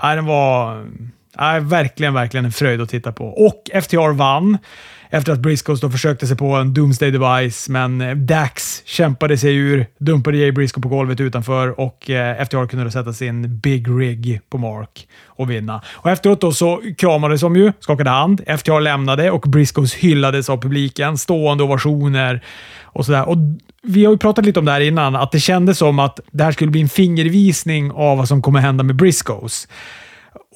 [0.02, 0.86] Äh, den var
[1.38, 3.26] äh, verkligen, verkligen en fröjd att titta på.
[3.26, 4.58] Och FTR vann
[5.10, 9.56] efter att Briscoes då försökte sig på en Doomsday Device, men eh, Dax kämpade sig
[9.56, 13.88] ur, dumpade Jay Briscoe på golvet utanför och eh, FTR kunde då sätta sin Big
[13.88, 15.82] Rig på Mark och vinna.
[15.88, 18.40] Och efteråt då så kramades de ju, skakade hand.
[18.58, 21.18] FTR lämnade och Briscoes hyllades av publiken.
[21.18, 22.44] Stående ovationer
[22.82, 23.28] och sådär.
[23.28, 23.36] Och
[23.82, 26.44] vi har ju pratat lite om det här innan, att det kändes som att det
[26.44, 29.68] här skulle bli en fingervisning av vad som kommer hända med Briscoes.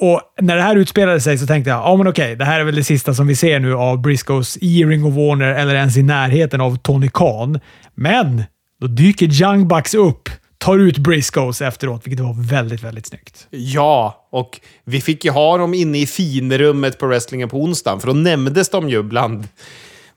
[0.00, 2.64] Och när det här utspelade sig så tänkte jag, ja men okej, det här är
[2.64, 5.96] väl det sista som vi ser nu av Briscoes i Ring of Warner eller ens
[5.96, 7.60] i närheten av Tony Khan.
[7.94, 8.42] Men
[8.80, 10.28] då dyker Young Bucks upp,
[10.58, 13.46] tar ut Briscoes efteråt, vilket var väldigt, väldigt snyggt.
[13.50, 18.06] Ja, och vi fick ju ha dem inne i finrummet på wrestlingen på onsdagen, för
[18.06, 19.48] då nämndes de ju bland,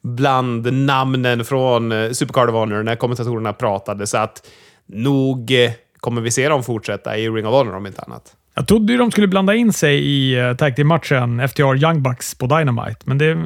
[0.04, 4.08] bland namnen från eh, Supercard of Honor när kommentatorerna pratade.
[4.08, 4.48] Så att
[4.86, 8.37] nog eh, kommer vi se dem fortsätta i Ring of Honor om inte annat.
[8.58, 12.36] Jag trodde ju de skulle blanda in sig i uh, tag team-matchen FTR Young Bucks
[12.36, 13.38] på Dynamite, men det eh,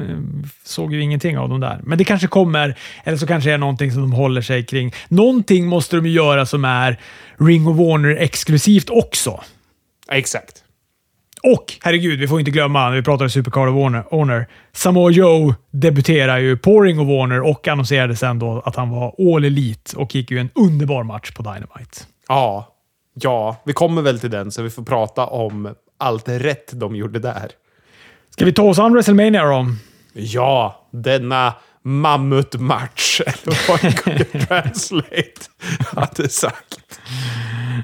[0.63, 1.79] såg ju ingenting av dem där.
[1.83, 4.93] Men det kanske kommer, eller så kanske det är någonting som de håller sig kring.
[5.07, 6.99] Någonting måste de ju göra som är
[7.37, 9.41] Ring of Warner-exklusivt också.
[10.11, 10.63] Exakt.
[11.43, 15.55] Och herregud, vi får inte glömma, när vi pratar Supercard of Warner, Honor, Samoa Joe
[15.71, 19.97] debuterar ju på Ring of Warner och annonserade sen då att han var All Elite
[19.97, 21.99] och gick ju en underbar match på Dynamite.
[22.27, 22.67] Ja,
[23.13, 27.19] ja, vi kommer väl till den så vi får prata om allt rätt de gjorde
[27.19, 27.51] där.
[28.29, 29.65] Ska vi ta oss an WrestleMania då?
[30.13, 35.41] Ja, denna mammutmatch, eller vad Google Translate
[35.95, 36.90] hade sagt.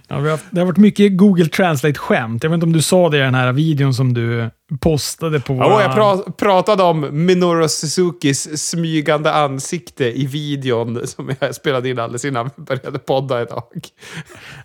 [0.07, 2.43] Ja, vi har, det har varit mycket Google Translate-skämt.
[2.43, 5.53] Jag vet inte om du sa det i den här videon som du postade på...
[5.53, 11.99] Ja, jag pra pratade om Minoru Suzukis smygande ansikte i videon som jag spelade in
[11.99, 13.63] alldeles innan vi började podda idag.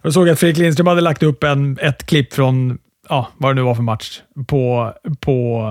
[0.03, 3.55] Jag såg att Fredrik Lindström hade lagt upp en, ett klipp från, ja, vad det
[3.55, 5.69] nu var för match, på, på,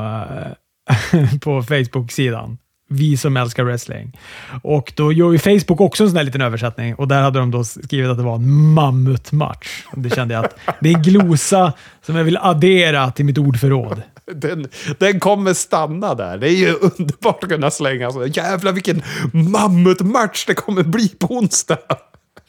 [0.90, 2.58] eh, på Facebook-sidan.
[2.94, 4.18] Vi som älskar wrestling.
[4.64, 7.52] Och då gör ju Facebook också en sån här liten översättning och där hade de
[7.52, 9.84] då skrivit att det var en mammutmatch.
[9.96, 14.02] Det kände jag att det är en glosa som jag vill addera till mitt ordförråd.
[14.34, 16.38] Den, den kommer stanna där.
[16.38, 18.26] Det är ju underbart att kunna slänga så.
[18.26, 19.02] Jävlar vilken
[19.34, 21.78] mammutmatch det kommer bli på onsdag.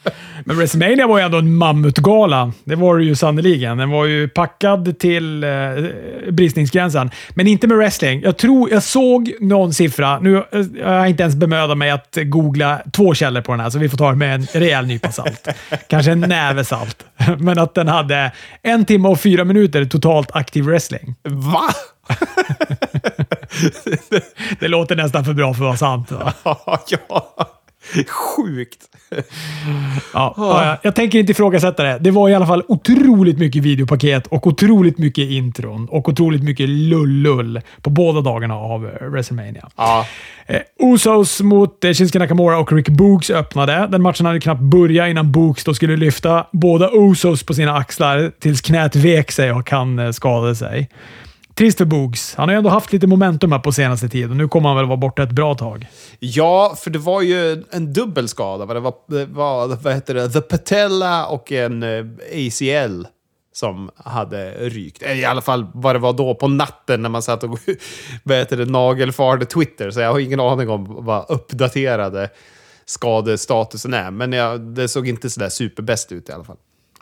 [0.45, 2.53] Men WrestleMania var ju ändå en mammutgala.
[2.65, 3.79] Det var det ju sannerligen.
[3.79, 5.51] Den var ju packad till eh,
[6.31, 7.11] bristningsgränsen.
[7.31, 8.23] Men inte med wrestling.
[8.23, 10.19] Jag tror jag såg någon siffra.
[10.19, 10.43] Nu eh,
[10.79, 13.89] jag har inte ens bemödat mig att googla två källor på den här, så vi
[13.89, 15.49] får ta det med en rejäl nypa salt.
[15.89, 17.05] Kanske en näve salt.
[17.39, 21.15] Men att den hade en timme och fyra minuter totalt aktiv wrestling.
[21.23, 21.69] Va?
[24.61, 26.11] Det låter nästan för bra för att vara sant.
[26.11, 26.33] Va?
[26.89, 27.49] ja.
[28.09, 28.92] Sjukt.
[30.15, 31.99] Ja, ja, jag tänker inte ifrågasätta det.
[32.01, 36.69] Det var i alla fall otroligt mycket videopaket och otroligt mycket intron och otroligt mycket
[36.69, 39.69] lull-lull på båda dagarna av eh, WrestleMania.
[39.77, 40.07] Ja.
[40.47, 43.89] Eh, Usos mot eh, Shinsuke Nakamura och Rick Books öppnade.
[43.91, 48.33] Den matchen hade knappt börjat innan Books då skulle lyfta båda Usos på sina axlar
[48.41, 50.89] tills knät vek sig och han eh, skadade sig.
[51.55, 52.35] Trist för Boogs.
[52.35, 54.77] Han har ju ändå haft lite momentum här på senaste tiden och nu kommer han
[54.77, 55.87] väl vara borta ett bra tag.
[56.19, 58.75] Ja, för det var ju en dubbel skada.
[58.75, 60.31] Det var, det var vad heter det?
[60.31, 63.05] The Patella och en eh, ACL
[63.55, 65.03] som hade rykt.
[65.03, 67.59] Eh, I alla fall vad det var då på natten när man satt och
[68.23, 69.91] vad heter det, nagelfarde Twitter.
[69.91, 72.31] Så jag har ingen aning om vad uppdaterade
[72.85, 74.11] skadestatusen är.
[74.11, 76.57] Men jag, det såg inte sådär superbäst ut i alla fall.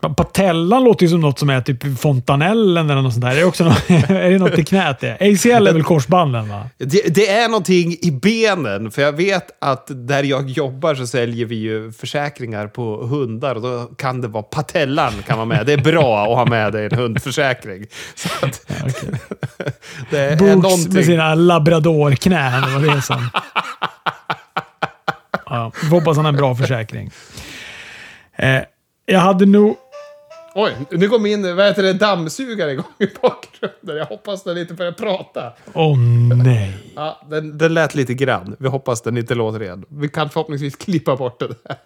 [0.09, 3.31] Patellan låter ju som något som är typ fontanellen eller något sånt där.
[3.33, 5.13] Är det, också något, är det något i knät det?
[5.13, 6.67] ACL är väl korsbanden va?
[6.79, 11.47] Det, det är någonting i benen, för jag vet att där jag jobbar så säljer
[11.47, 15.67] vi ju försäkringar på hundar och då kan det vara patellan kan vara med.
[15.67, 17.87] Det är bra att ha med i en hundförsäkring.
[18.15, 19.21] Så att, Ja, okej.
[20.11, 20.95] det är Books någonting...
[20.95, 22.63] med sina labradorknän.
[22.63, 23.29] Det var det som...
[25.47, 27.11] Ja, vi hoppas han har en bra försäkring.
[28.37, 28.61] Eh,
[29.07, 29.77] jag hade nog...
[30.55, 33.97] Oj, nu går min vad heter det, dammsugare igång i bakgrunden.
[33.97, 35.53] Jag hoppas den inte börjar prata.
[35.73, 35.99] Åh
[36.45, 36.77] nej.
[36.97, 38.57] Ja, den, den lät lite grann.
[38.59, 39.85] Vi hoppas den inte låter igen.
[39.89, 41.77] Vi kan förhoppningsvis klippa bort det där.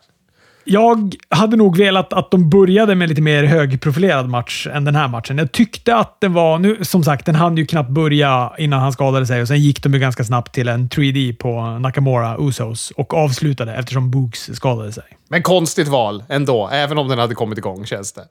[0.67, 5.09] Jag hade nog velat att de började med lite mer högprofilerad match än den här
[5.09, 5.39] matchen.
[5.39, 8.93] Jag tyckte att det var, nu som sagt, den hann ju knappt börja innan han
[8.93, 12.91] skadade sig och sen gick de ju ganska snabbt till en 3D på Nakamura Usos
[12.91, 15.05] och avslutade eftersom Books skadade sig.
[15.29, 18.23] Men konstigt val ändå, även om den hade kommit igång känns det.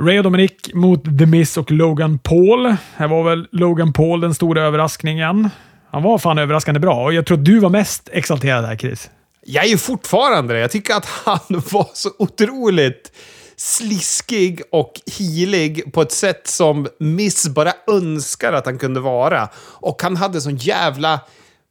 [0.00, 2.76] Ray och Dominic mot The Miz och Logan Paul.
[2.96, 5.50] Här var väl Logan Paul den stora överraskningen.
[5.90, 9.10] Han var fan överraskande bra och jag tror att du var mest exalterad här, Chris.
[9.44, 10.60] Jag är ju fortfarande det.
[10.60, 11.40] Jag tycker att han
[11.72, 13.12] var så otroligt
[13.56, 19.48] sliskig och hilig på ett sätt som Miss bara önskar att han kunde vara.
[19.56, 21.20] Och han hade sån jävla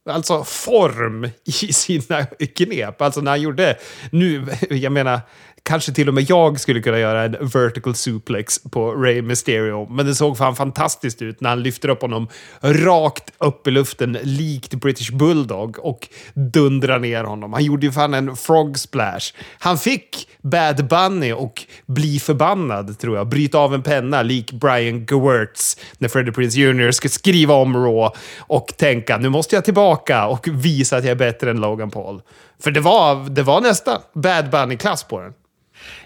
[0.08, 3.02] alltså form i sina knep.
[3.02, 3.76] Alltså när han gjorde,
[4.10, 5.20] nu, jag menar,
[5.68, 9.88] kanske till och med jag skulle kunna göra en vertical suplex på Ray Mysterio.
[9.90, 12.28] Men det såg fan fantastiskt ut när han lyfter upp honom
[12.60, 17.52] rakt upp i luften likt British Bulldog och dundrar ner honom.
[17.52, 19.34] Han gjorde ju fan en frog splash.
[19.58, 23.28] Han fick Bad Bunny och bli förbannad, tror jag.
[23.28, 26.90] Bryta av en penna lik Brian Gewirtz när Freddie Prince Jr.
[26.90, 31.16] ska skriva om Raw och tänka nu måste jag tillbaka och visa att jag är
[31.16, 32.20] bättre än Logan Paul.
[32.60, 35.32] För det var, det var nästa Bad Bunny-klass på den.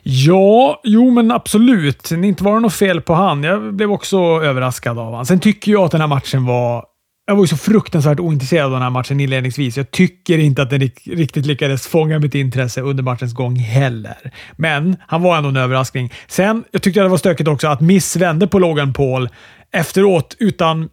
[0.02, 2.10] Ja, jo men absolut.
[2.10, 3.44] Inte var det något fel på han.
[3.44, 5.26] Jag blev också överraskad av han.
[5.26, 6.84] Sen tycker jag att den här matchen var...
[7.26, 9.76] Jag var ju så fruktansvärt ointresserad av den här matchen inledningsvis.
[9.76, 14.32] Jag tycker inte att den riktigt lyckades fånga mitt intresse under matchens gång heller.
[14.56, 16.12] Men han var ändå en överraskning.
[16.28, 19.28] Sen, jag tyckte det var stökigt också att Miss vände på Logan Paul
[19.72, 20.88] efteråt utan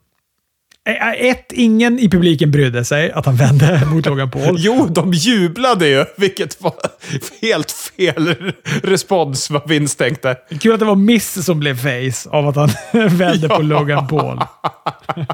[1.17, 4.55] ett, ingen i publiken brydde sig att han vände mot Logan Paul.
[4.57, 6.73] Jo, de jublade ju, vilket var
[7.41, 10.37] helt fel respons vad Vince tänkte.
[10.59, 12.69] Kul att det var Miss som blev face av att han
[13.17, 13.55] vände ja.
[13.55, 14.39] på Logan Paul.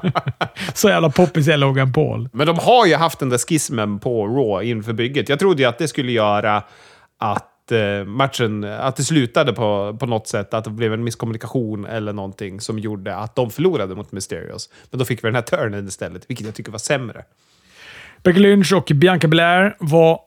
[0.74, 2.30] Så jävla poppis är Logan Paul.
[2.34, 5.30] Men de har ju haft den där skismen på Raw inför bygget.
[5.30, 6.64] Jag trodde ju att det skulle göra
[7.20, 11.86] att Eh, matchen, att det slutade på, på något sätt, att det blev en misskommunikation
[11.86, 14.70] eller någonting som gjorde att de förlorade mot Mysterios.
[14.92, 17.24] Men då fick vi den här turnen istället, vilket jag tycker var sämre.
[18.24, 20.20] Becky Lynch och Bianca Belair var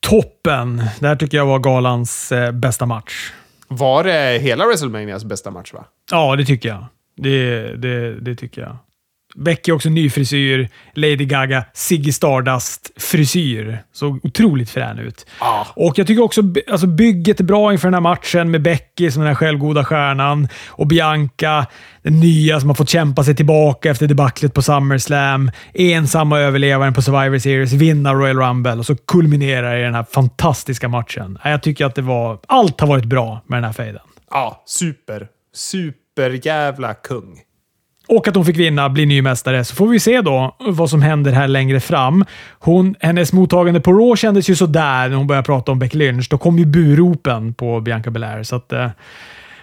[0.00, 0.76] toppen.
[1.00, 3.32] Det här tycker jag var galans eh, bästa match.
[3.68, 5.72] Var det hela WrestleManias bästa match?
[5.72, 5.84] va?
[6.10, 6.86] Ja, det tycker jag.
[7.16, 8.76] Det, det, det tycker jag.
[9.36, 10.68] Becky också ny frisyr.
[10.94, 13.78] Lady Gaga, Ziggy Stardust-frisyr.
[13.92, 15.26] Såg otroligt frän ut.
[15.38, 15.64] Ah.
[15.76, 19.22] Och jag tycker också alltså bygget är bra inför den här matchen med Becky som
[19.22, 21.66] den här självgoda stjärnan och Bianca,
[22.02, 25.50] den nya som har fått kämpa sig tillbaka efter debaclet på SummerSlam.
[25.74, 30.88] Ensamma överlevaren på Survivor Series, vinna Royal Rumble och så kulminerar i den här fantastiska
[30.88, 31.38] matchen.
[31.44, 32.38] Jag tycker att det var...
[32.46, 34.02] Allt har varit bra med den här fejden.
[34.30, 35.28] Ja, super.
[35.54, 37.40] Super jävla kung
[38.08, 39.64] och att hon fick vinna, bli ny mästare.
[39.64, 42.24] Så får vi se då vad som händer här längre fram.
[42.58, 46.28] Hon, hennes mottagande på Raw kändes ju sådär när hon började prata om Becky Lynch.
[46.30, 48.42] Då kom ju buropen på Bianca Belair.
[48.42, 48.88] Så att, eh,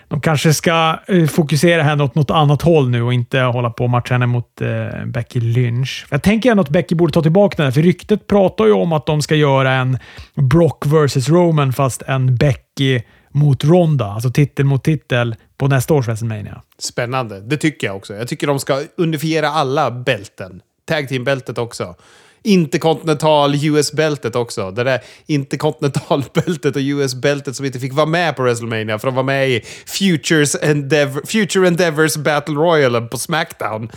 [0.07, 3.83] de kanske ska eh, fokusera henne åt något annat håll nu och inte hålla på
[3.83, 6.05] och matcha henne mot eh, Becky Lynch.
[6.09, 8.93] Jag tänker ändå att Becky borde ta tillbaka den här, för ryktet pratar ju om
[8.93, 9.97] att de ska göra en
[10.35, 13.01] Brock vs Roman, fast en Becky
[13.33, 14.05] mot Ronda.
[14.05, 16.61] Alltså titel mot titel på nästa års WrestleMania.
[16.77, 17.39] Spännande.
[17.39, 18.13] Det tycker jag också.
[18.13, 20.61] Jag tycker de ska unifiera alla bälten.
[20.85, 21.95] Tag team-bältet också.
[22.43, 24.71] Interkontinental US-bältet också.
[24.71, 29.23] Det där interkontinentalbältet och US-bältet som inte fick vara med på WrestleMania för de var
[29.23, 33.91] med i Futures Endeavor, Future Endeavors Battle Royal på Smackdown.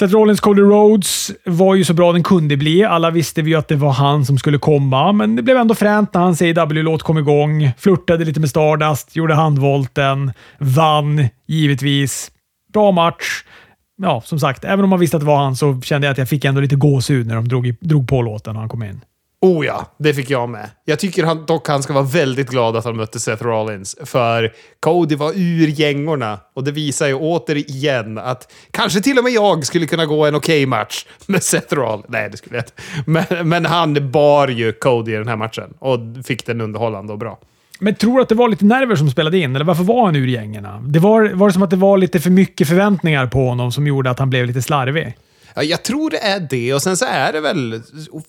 [0.00, 2.84] Seth Rollins Cody Rhodes var ju så bra den kunde bli.
[2.84, 5.74] Alla visste vi ju att det var han som skulle komma, men det blev ändå
[5.74, 7.72] fränt när hans AW-låt kom igång.
[7.78, 12.30] Flörtade lite med Stardust, gjorde handvolten, vann givetvis.
[12.72, 13.44] Bra match.
[14.02, 16.18] Ja, som sagt, även om man visste att det var han så kände jag att
[16.18, 19.00] jag fick ändå lite gåshud när de drog, drog på låten och han kom in.
[19.42, 20.70] Oh ja, det fick jag med.
[20.84, 23.96] Jag tycker han, dock han ska vara väldigt glad att han mötte Seth Rollins.
[24.04, 26.38] För Cody var ur gängorna.
[26.54, 30.34] Och det visar ju återigen att kanske till och med jag skulle kunna gå en
[30.34, 32.06] okej okay match med Seth Rollins.
[32.08, 32.72] Nej, det skulle jag inte.
[33.06, 35.74] Men, men han bar ju Cody i den här matchen.
[35.78, 37.38] Och fick den underhållande och bra.
[37.78, 40.16] Men tror du att det var lite nerver som spelade in, eller varför var han
[40.16, 40.80] ur gängorna?
[40.86, 43.86] Det var, var det som att det var lite för mycket förväntningar på honom som
[43.86, 45.16] gjorde att han blev lite slarvig?
[45.54, 46.74] Ja, jag tror det är det.
[46.74, 47.82] Och sen så är det väl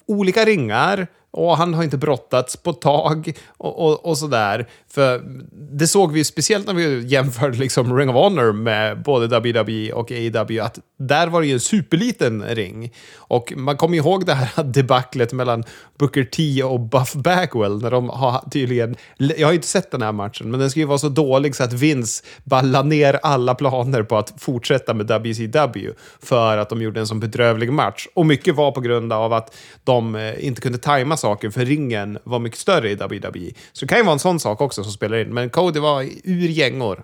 [0.08, 4.68] olika ringar och han har inte brottats på tag och, och, och sådär.
[4.88, 9.94] För det såg vi speciellt när vi jämförde liksom Ring of Honor med både WWE
[9.94, 12.94] och AEW, att där var det ju en superliten ring.
[13.16, 15.64] Och man kommer ihåg det här debaclet mellan
[16.00, 18.96] Booker T och Buff Bagwell när de har tydligen...
[19.18, 21.64] Jag har inte sett den här matchen, men den ska ju vara så dålig så
[21.64, 27.00] att Vince bara ner alla planer på att fortsätta med WCW för att de gjorde
[27.00, 28.08] en sån bedrövlig match.
[28.14, 32.20] Och mycket var på grund av att de eh, inte kunde tajma saker, för ringen
[32.24, 33.52] var mycket större i WWE.
[33.72, 35.34] Så det kan ju vara en sån sak också som spelar in.
[35.34, 37.04] Men Cody var ur gängor.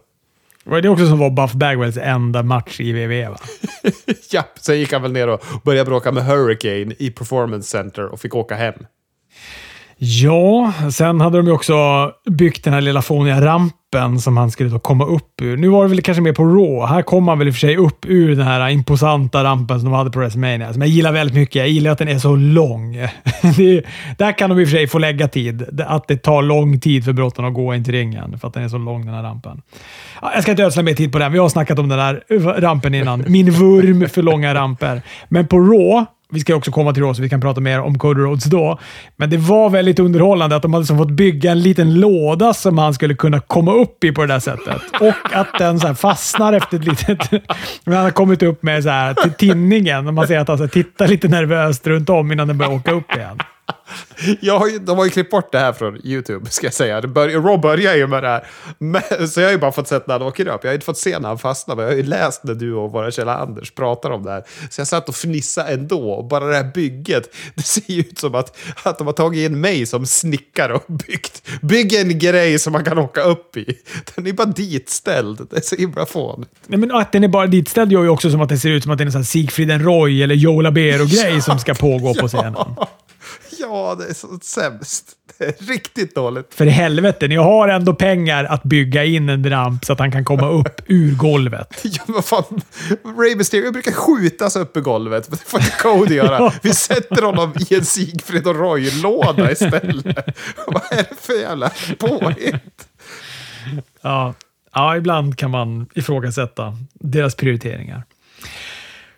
[0.63, 3.29] Var det också som var Buff Bagwells enda match i WWE?
[3.29, 3.37] Va?
[4.29, 8.19] Japp, sen gick han väl ner och började bråka med Hurricane i Performance Center och
[8.19, 8.75] fick åka hem.
[9.99, 11.75] Ja, sen hade de ju också
[12.29, 15.57] byggt den här lilla fåniga rampen som han skulle då komma upp ur.
[15.57, 16.87] Nu var det väl kanske mer på Raw.
[16.87, 19.89] Här kom han väl i och för sig upp ur den här imposanta rampen som
[19.89, 20.73] de hade på WrestleMania.
[20.73, 21.55] Som jag gillar väldigt mycket.
[21.55, 22.93] Jag gillar att den är så lång.
[23.57, 23.83] det,
[24.17, 25.81] där kan de i och för sig få lägga tid.
[25.87, 28.63] Att det tar lång tid för brotten att gå in till ringen för att den
[28.63, 29.61] är så lång den här rampen.
[30.21, 31.31] Jag ska inte ödsla mer tid på den.
[31.31, 32.23] Vi har snackat om den här
[32.61, 33.25] rampen innan.
[33.27, 35.01] Min vurm för långa ramper.
[35.29, 37.99] Men på Raw vi ska också komma till det, så vi kan prata mer om
[37.99, 38.79] Cody Rhodes då.
[39.15, 42.77] Men det var väldigt underhållande att de hade liksom fått bygga en liten låda som
[42.77, 44.81] han skulle kunna komma upp i på det där sättet.
[44.99, 47.31] Och att den så fastnar efter ett litet...
[47.85, 50.69] han har kommit upp med så här, till tinningen och man ser att alltså han
[50.69, 53.37] så tittar lite nervöst runt om innan den börjar åka upp igen.
[54.39, 57.01] Jag har ju, de har ju klippt bort det här från YouTube, ska jag säga.
[57.01, 58.47] Det bör, Rob börjar ju med det här.
[58.77, 60.63] Men, så jag har ju bara fått se när han åker upp.
[60.63, 62.73] Jag har inte fått se när han fastnar, men jag har ju läst när du
[62.73, 64.43] och våra källa Anders pratar om det här.
[64.69, 66.27] Så jag satt och fnissade ändå.
[66.29, 69.61] Bara det här bygget, det ser ju ut som att, att de har tagit in
[69.61, 71.41] mig som snickare och byggt.
[71.61, 73.77] Bygg en grej som man kan åka upp i.
[74.15, 75.47] Den är bara ditställd.
[75.49, 76.51] Det är så himla fånigt.
[76.67, 78.83] Nej, men att den är bara ditställd gör ju också som att det ser ut
[78.83, 82.27] som att det är en sån Sigfrid Roy eller Joe Labero-grej som ska pågå på
[82.27, 82.55] scenen.
[83.61, 85.13] Ja, det är så sämst.
[85.37, 86.53] Det är riktigt dåligt.
[86.53, 90.11] För i helvete, ni har ändå pengar att bygga in en ramp så att han
[90.11, 91.79] kan komma upp ur golvet.
[91.83, 92.61] Ja, men fan.
[93.17, 95.31] Ray Mysterio brukar skjutas upp i golvet.
[95.31, 96.53] Det får inte Cody göra.
[96.61, 100.05] Vi sätter honom i en Sigfrid och Roy-låda istället.
[100.67, 102.87] Vad är det för jävla påhitt?
[104.01, 104.33] Ja.
[104.73, 108.03] ja, ibland kan man ifrågasätta deras prioriteringar.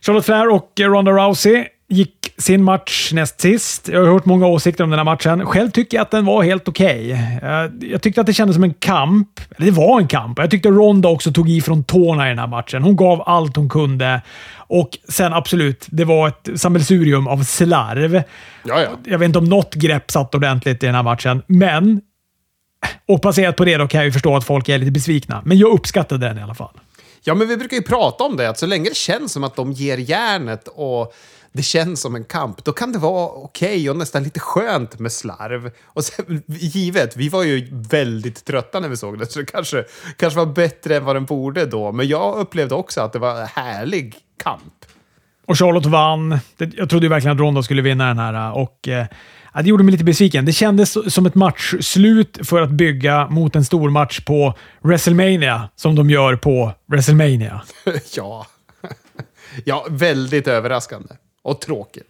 [0.01, 3.87] Charlotte Flair och Ronda Rousey gick sin match näst sist.
[3.87, 5.45] Jag har hört många åsikter om den här matchen.
[5.45, 7.13] Själv tycker jag att den var helt okej.
[7.37, 7.89] Okay.
[7.89, 9.39] Jag tyckte att det kändes som en kamp.
[9.57, 10.39] Det var en kamp.
[10.39, 12.83] Jag tyckte Ronda också tog i från tårna i den här matchen.
[12.83, 14.21] Hon gav allt hon kunde.
[14.57, 18.23] Och sen absolut, det var ett sammelsurium av slarv.
[18.63, 18.89] Ja, ja.
[19.05, 22.01] Jag vet inte om något grepp satt ordentligt i den här matchen, men...
[23.07, 25.41] Och baserat på det då kan jag ju förstå att folk är lite besvikna.
[25.45, 26.79] Men jag uppskattade den i alla fall.
[27.23, 29.55] Ja, men vi brukar ju prata om det, att så länge det känns som att
[29.55, 31.13] de ger järnet och
[31.51, 34.99] det känns som en kamp, då kan det vara okej okay och nästan lite skönt
[34.99, 35.71] med slarv.
[35.83, 39.83] Och sen, givet, vi var ju väldigt trötta när vi såg det, så det kanske,
[40.17, 41.91] kanske var bättre än vad den borde då.
[41.91, 44.85] Men jag upplevde också att det var en härlig kamp.
[45.47, 46.39] Och Charlotte vann.
[46.57, 49.05] Jag trodde ju verkligen att Ronda skulle vinna den här och eh,
[49.53, 50.45] det gjorde mig lite besviken.
[50.45, 55.95] Det kändes som ett matchslut för att bygga mot en stor match på WrestleMania, som
[55.95, 57.61] de gör på WrestleMania.
[58.15, 58.45] ja.
[59.65, 61.09] ja, väldigt överraskande.
[61.41, 62.05] Och tråkigt.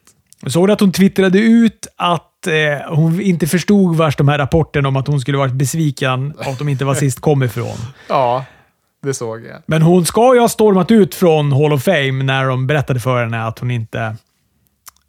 [0.48, 4.88] Såg du att hon twittrade ut att eh, hon inte förstod vart de här rapporterna
[4.88, 7.78] om att hon skulle varit besviken av att de inte var sist kom ifrån?
[8.08, 8.46] Ja,
[9.04, 9.62] det såg jag.
[9.66, 13.24] Men hon ska ju ha stormat ut från Hall of Fame när de berättade för
[13.24, 14.16] henne att hon inte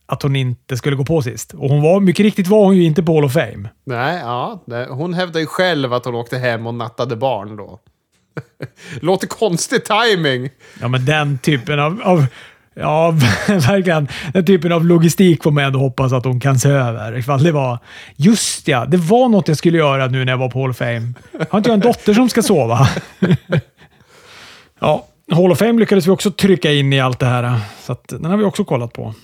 [0.06, 1.54] att hon inte skulle gå på sist.
[1.54, 3.68] Och hon var, mycket riktigt var hon ju inte på Hall of Fame.
[3.84, 4.62] Nej, ja.
[4.88, 7.80] Hon hävdade ju själv att hon åkte hem och nattade barn då.
[9.00, 10.50] Låter konstig timing.
[10.80, 12.26] Ja, men den typen av, av
[12.74, 13.10] Ja,
[13.48, 14.08] verkligen.
[14.32, 17.18] Den typen av logistik får man ändå hoppas att de kan se över.
[17.18, 17.78] Ifall det var...
[18.16, 20.76] Just ja, det var något jag skulle göra nu när jag var på Hall of
[20.76, 21.12] Fame.
[21.50, 22.88] Har inte jag en dotter som ska sova?
[24.80, 28.24] ja, Hall of Fame lyckades vi också trycka in i allt det här, så den
[28.24, 29.14] har vi också kollat på.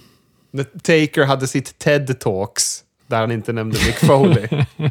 [0.51, 4.49] När Taker hade sitt TED-talks, där han inte nämnde Mick Foley.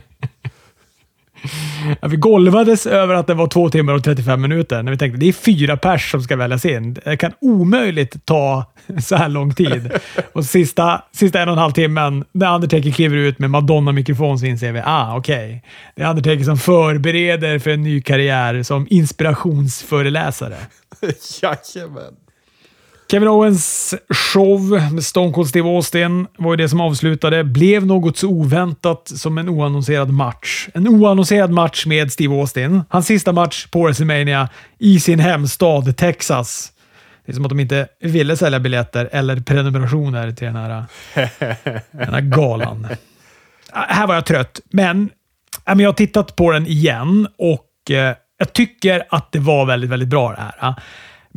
[2.02, 5.20] Ja, vi golvades över att det var två timmar och 35 minuter när vi tänkte
[5.20, 6.94] det är fyra pers som ska väljas in.
[6.94, 9.92] Det kan omöjligt ta så här lång tid.
[10.34, 14.46] Och sista, sista en och en halv timmen, när Undertaker kliver ut med Madonna-mikrofon så
[14.46, 15.48] inser vi ah, okej.
[15.48, 15.62] Okay.
[15.96, 20.58] Det är Undertaker som förbereder för en ny karriär som inspirationsföreläsare.
[21.42, 22.25] Jajamän.
[23.16, 24.60] Kevin Owens show
[24.92, 27.44] med Stone Cold Steve Austin var ju det som avslutade.
[27.44, 30.68] Blev något så oväntat som en oannonserad match.
[30.74, 32.82] En oannonserad match med Steve Austin.
[32.90, 34.50] Hans sista match på WrestleMania
[34.80, 36.72] i sin hemstad Texas.
[37.26, 40.84] Det är som att de inte ville sälja biljetter eller prenumerationer till den här,
[41.92, 42.88] den här galan.
[43.72, 45.10] Här var jag trött, men
[45.66, 50.10] jag har tittat på den igen och eh, jag tycker att det var väldigt, väldigt
[50.10, 50.76] bra det här.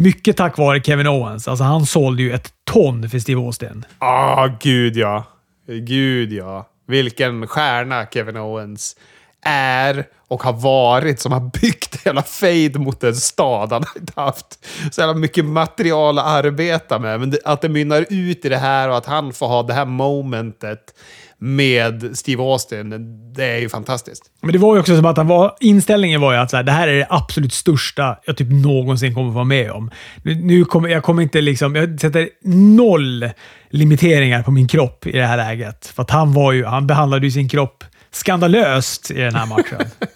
[0.00, 1.48] Mycket tack vare Kevin Owens.
[1.48, 3.84] Alltså han sålde ju ett ton för Steve Austin.
[3.98, 5.24] Ah, gud ja.
[5.66, 6.68] Gud ja.
[6.86, 8.96] Vilken stjärna Kevin Owens
[9.42, 13.72] är och har varit som har byggt hela fade mot en stad.
[13.72, 17.20] Han har inte haft så jävla mycket material att arbeta med.
[17.20, 19.74] Men det, att det mynnar ut i det här och att han får ha det
[19.74, 20.94] här momentet
[21.40, 22.90] med Steve Austin,
[23.32, 24.22] det är ju fantastiskt.
[24.40, 26.64] Men det var ju också som att han var, inställningen var ju att så här,
[26.64, 29.90] det här är det absolut största jag typ någonsin kommer att vara med om.
[30.22, 31.74] Nu, nu kommer, jag kommer inte liksom...
[31.74, 32.28] Jag sätter
[32.76, 33.30] noll
[33.70, 35.86] limiteringar på min kropp i det här läget.
[35.86, 39.90] För att han var ju, han behandlade ju sin kropp skandalöst i den här matchen.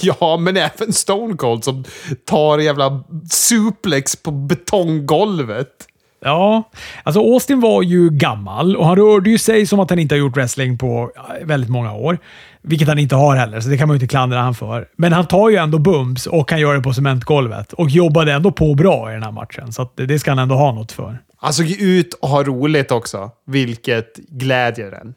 [0.00, 1.84] Ja, men även Stone Cold som
[2.24, 5.86] tar jävla suplex på betonggolvet.
[6.20, 6.70] Ja,
[7.02, 10.18] alltså Austin var ju gammal och han rörde ju sig som att han inte har
[10.18, 11.12] gjort wrestling på
[11.42, 12.18] väldigt många år.
[12.62, 14.88] Vilket han inte har heller, så det kan man ju inte klandra han för.
[14.96, 18.52] Men han tar ju ändå bums och kan göra det på cementgolvet och jobbade ändå
[18.52, 19.72] på bra i den här matchen.
[19.72, 21.18] Så det ska han ändå ha något för.
[21.40, 25.14] Alltså, ut och ha roligt också, vilket glädjer en.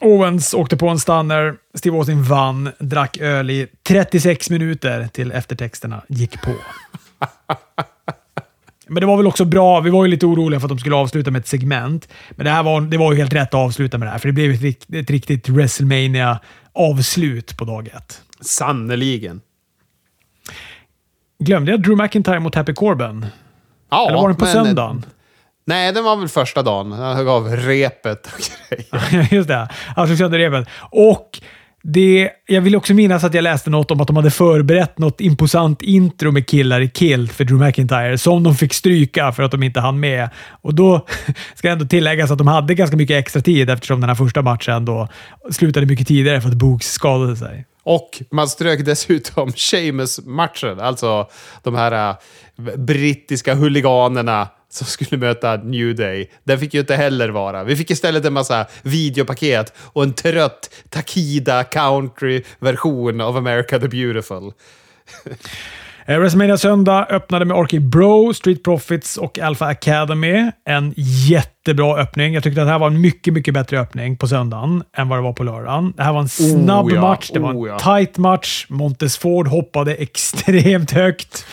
[0.00, 1.54] Owens åkte på en stunner.
[1.74, 6.54] Steve Austin vann, drack öl i 36 minuter till eftertexterna gick på.
[8.86, 9.80] Men det var väl också bra.
[9.80, 12.08] Vi var ju lite oroliga för att de skulle avsluta med ett segment.
[12.30, 14.28] Men det, här var, det var ju helt rätt att avsluta med det här, för
[14.28, 16.38] det blev ett, ett riktigt WrestleMania
[16.72, 18.22] avslut på dag ett.
[18.40, 19.40] Sannerligen.
[21.38, 23.26] Glömde jag Drew McIntyre mot Happy Corbin?
[23.90, 25.04] Ja, Eller var den på men- söndagen?
[25.66, 26.92] Nej, det var väl första dagen.
[26.92, 28.40] Han gav repet och
[29.00, 29.28] grejer.
[29.34, 29.68] Just det.
[29.96, 30.66] Han slog sönder reven.
[30.90, 31.40] Och
[31.86, 35.20] det, jag vill också minnas att jag läste något om att de hade förberett något
[35.20, 39.50] imposant intro med killar i kilt för Drew McIntyre som de fick stryka för att
[39.50, 40.28] de inte hann med.
[40.62, 41.06] Och då
[41.54, 44.84] ska ändå tilläggas att de hade ganska mycket extra tid eftersom den här första matchen
[44.84, 45.08] då
[45.50, 47.64] slutade mycket tidigare för att Books skadade sig.
[47.84, 51.30] Och man strök dessutom Sheamus-matchen, alltså
[51.62, 56.30] de här äh, brittiska huliganerna som skulle möta New Day.
[56.44, 57.64] Den fick ju inte heller vara.
[57.64, 64.52] Vi fick istället en massa videopaket och en trött Takida country-version av America the Beautiful.
[66.06, 70.50] Eh, WrestleMania söndag öppnade med RK Bro, Street Profits och Alpha Academy.
[70.64, 72.34] En jättebra öppning.
[72.34, 75.18] Jag tyckte att det här var en mycket, mycket bättre öppning på söndagen än vad
[75.18, 75.92] det var på lördagen.
[75.96, 77.30] Det här var en snabb Oh ja, match.
[77.32, 77.78] Det var en oh ja.
[77.78, 78.66] tight match.
[78.68, 81.46] Montes Ford hoppade extremt högt.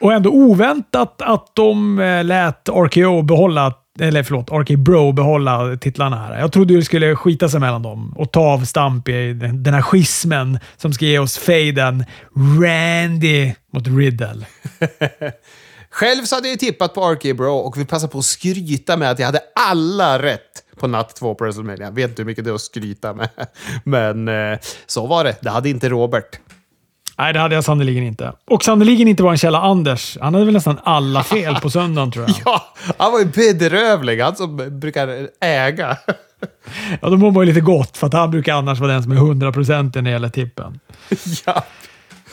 [0.00, 6.16] och ändå oväntat att de eh, lät RKO behålla eller förlåt, RK Bro behålla titlarna
[6.16, 6.40] här.
[6.40, 9.82] Jag trodde det skulle skita sig mellan dem och ta av stamp i den här
[9.82, 12.04] schismen som ska ge oss faden
[12.62, 14.46] Randy mot Riddle.
[15.90, 19.10] Själv så hade jag tippat på RK Bro och vill passa på att skryta med
[19.10, 21.86] att jag hade alla rätt på natt två på WrestleMania.
[21.86, 23.28] Jag vet inte hur mycket det är att skryta med.
[23.84, 25.36] Men eh, så var det.
[25.40, 26.40] Det hade inte Robert.
[27.18, 28.32] Nej, det hade jag sannerligen inte.
[28.46, 30.18] Och sannerligen inte var en källa Anders.
[30.20, 32.36] Han hade väl nästan alla fel på söndagen tror jag.
[32.44, 34.20] Ja, han var ju bedrövlig.
[34.20, 35.96] Han som brukar äga.
[37.00, 39.12] Ja, då mår man ju lite gott för att han brukar annars vara den som
[39.12, 40.80] är 100% när det gäller tippen.
[41.46, 41.64] ja.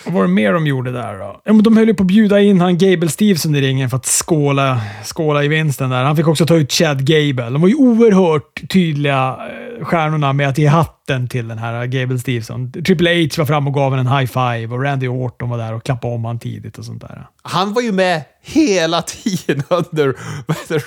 [0.06, 1.42] Vad var det mer de gjorde där då?
[1.44, 3.98] Ja, men de höll ju på att bjuda in han Gable Stevenson i ringen för
[3.98, 6.04] att skåla, skåla i vinsten där.
[6.04, 7.50] Han fick också ta ut Chad Gable.
[7.50, 9.38] De var ju oerhört tydliga,
[9.80, 12.72] eh, stjärnorna, med att ge hatten till den här eh, Gable Stevenson.
[12.72, 15.84] Triple H var fram och gav en high five och Randy Orton var där och
[15.84, 17.28] klappade om han tidigt och sånt där.
[17.48, 20.16] Han var ju med hela tiden under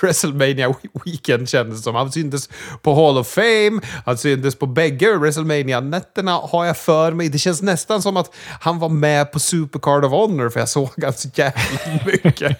[0.00, 1.94] WrestleMania Weekend kändes det som.
[1.94, 2.48] Han syntes
[2.82, 7.28] på Hall of Fame, han syntes på bägge WrestleMania-nätterna har jag för mig.
[7.28, 10.90] Det känns nästan som att han var med på Supercard of Honor för jag såg
[11.02, 11.60] han så jävla
[12.06, 12.58] mycket.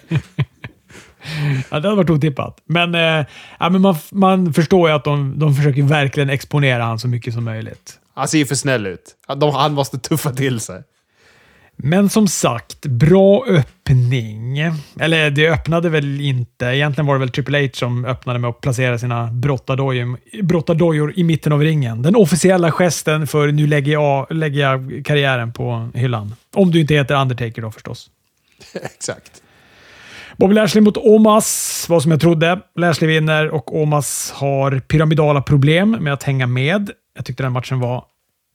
[1.71, 2.59] Ja, det hade varit otippat.
[2.67, 3.27] Men, eh,
[3.59, 7.35] ja, men man, man förstår ju att de, de försöker verkligen exponera han så mycket
[7.35, 7.99] som möjligt.
[8.15, 9.15] Han ser ju för snäll ut.
[9.37, 10.83] De, han måste tuffa till sig.
[11.83, 14.59] Men som sagt, bra öppning.
[15.01, 16.67] Eller det öppnade väl inte.
[16.67, 21.25] Egentligen var det väl Triple H som öppnade med att placera sina brottardojor, brottardojor i
[21.25, 22.03] mitten av ringen.
[22.03, 26.35] Den officiella gesten för nu lägger jag, lägger jag karriären på hyllan.
[26.55, 28.11] Om du inte heter Undertaker då förstås.
[28.83, 29.43] Exakt.
[30.37, 32.61] Bobby Lashley mot Omas var som jag trodde.
[32.77, 36.91] Lashley vinner och Omas har pyramidala problem med att hänga med.
[37.17, 38.05] Jag tyckte den matchen var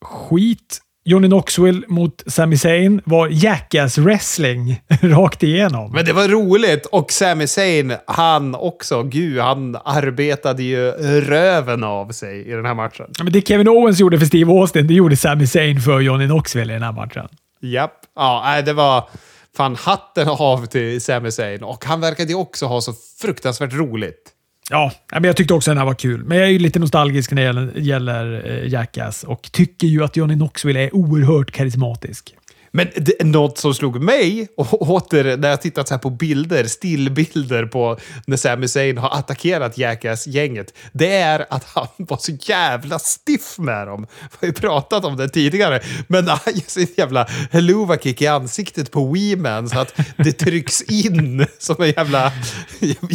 [0.01, 0.79] skit.
[1.05, 5.91] Johnny Knoxville mot Sami Zayn var jackass wrestling rakt igenom.
[5.91, 10.91] Men det var roligt och Sami Zayn, han också, gud, han arbetade ju
[11.21, 13.05] röven av sig i den här matchen.
[13.17, 16.25] Ja, Men det Kevin Owens gjorde för Steve Austin, det gjorde Sami Zayn för Johnny
[16.25, 17.27] Knoxville i den här matchen.
[17.61, 17.99] Japp.
[18.15, 19.09] Ja, det var
[19.57, 24.32] fan hatten av till Sami Zayn och han verkade ju också ha så fruktansvärt roligt.
[24.69, 26.23] Ja, men jag tyckte också den här var kul.
[26.23, 30.17] Men jag är ju lite nostalgisk när det gäller, eh, Jackass och tycker ju att
[30.17, 32.35] Johnny Knoxville är oerhört karismatisk.
[32.75, 36.63] Men det, något som slog mig, och åter när jag tittat så här på bilder,
[36.63, 37.97] stillbilder på
[38.27, 43.87] när Sam Hussein har attackerat Jackass-gänget, det är att han var så jävla stiff med
[43.87, 44.07] dem.
[44.21, 48.27] Vi har ju pratat om det tidigare, men han ger sin jävla helluva kick i
[48.27, 52.31] ansiktet på Weeman så att det trycks in som en jävla,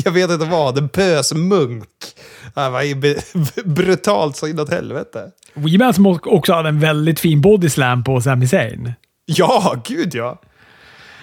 [0.05, 1.89] jag vet inte vad, en pösmunk.
[2.55, 5.31] Han var brutalt så inåt helvete.
[5.55, 8.93] Weeman som också hade en väldigt fin bodyslam på Sami Zayn.
[9.31, 10.41] Ja, gud ja.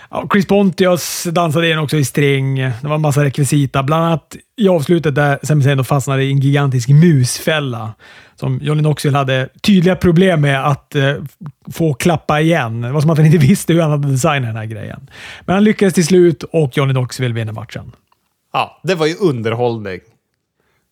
[0.10, 0.28] ja.
[0.34, 2.56] Chris Pontius dansade in också i string.
[2.56, 3.84] Det var en massa rekvisita.
[3.84, 7.94] Bland annat i avslutet där Sami Zayn fastnade i en gigantisk musfälla
[8.36, 11.14] som Johnny Knoxville hade tydliga problem med att eh,
[11.74, 12.82] få klappa igen.
[12.82, 15.10] Det var som att han inte visste hur han hade designat den här grejen.
[15.46, 17.92] Men han lyckades till slut och Johnny Knoxville vinner matchen.
[18.54, 20.00] Ja, det var ju underhållning.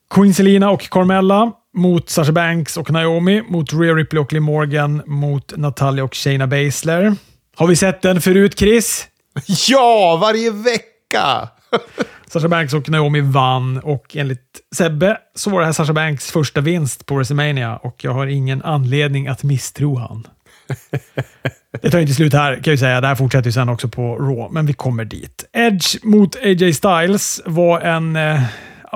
[0.10, 5.02] Queen Selina och Carmella mot Sasha Banks och Naomi, mot Rhea Ripley och Liv Morgan,
[5.06, 7.16] mot Natalia och Shayna Baszler.
[7.56, 9.08] Har vi sett den förut, Chris?
[9.70, 11.50] Ja, varje vecka!
[12.28, 16.62] Sasha Banks och Naomi vann och enligt Sebbe så var det här Sasha Banks första
[16.62, 20.28] vinst på WrestleMania och jag har ingen anledning att misstro han.
[21.82, 23.02] Det tar inte slut här kan jag säga.
[23.02, 25.46] Det här fortsätter ju sen också på Raw, men vi kommer dit.
[25.54, 28.42] Edge mot AJ Styles var en eh,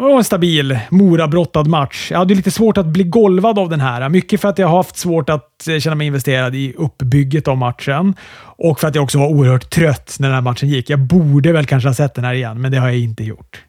[0.01, 2.11] det var en stabil, Mora-brottad match.
[2.11, 4.09] Jag hade lite svårt att bli golvad av den här.
[4.09, 7.57] Mycket för att jag har haft svårt att eh, känna mig investerad i uppbygget av
[7.57, 10.89] matchen och för att jag också var oerhört trött när den här matchen gick.
[10.89, 13.63] Jag borde väl kanske ha sett den här igen, men det har jag inte gjort.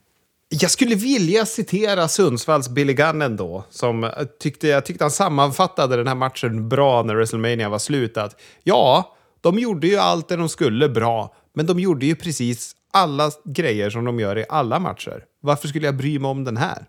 [0.49, 4.11] Jag skulle vilja citera Sundsvalls Billy Gunn ändå, som eh,
[4.41, 8.17] tyckte, jag tyckte han sammanfattade den här matchen bra när WrestleMania var slut.
[8.17, 12.75] Att, ja, de gjorde ju allt det de skulle bra, men de gjorde ju precis
[12.93, 15.25] alla grejer som de gör i alla matcher.
[15.41, 16.85] Varför skulle jag bry mig om den här?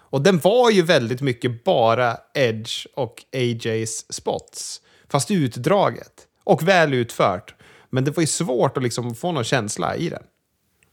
[0.00, 4.80] Och den var ju väldigt mycket bara Edge och AJs spots,
[5.10, 6.12] fast utdraget
[6.44, 7.54] och väl utfört.
[7.90, 10.22] Men det var ju svårt att liksom få någon känsla i den.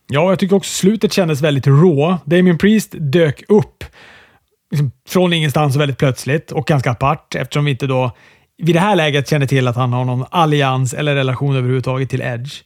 [0.07, 2.18] Ja, jag tycker också slutet kändes väldigt rå.
[2.26, 3.84] Damien Priest dök upp
[4.72, 8.12] liksom, från ingenstans väldigt plötsligt och ganska apart eftersom vi inte då
[8.57, 12.22] vid det här läget känner till att han har någon allians eller relation överhuvudtaget till
[12.22, 12.64] Edge.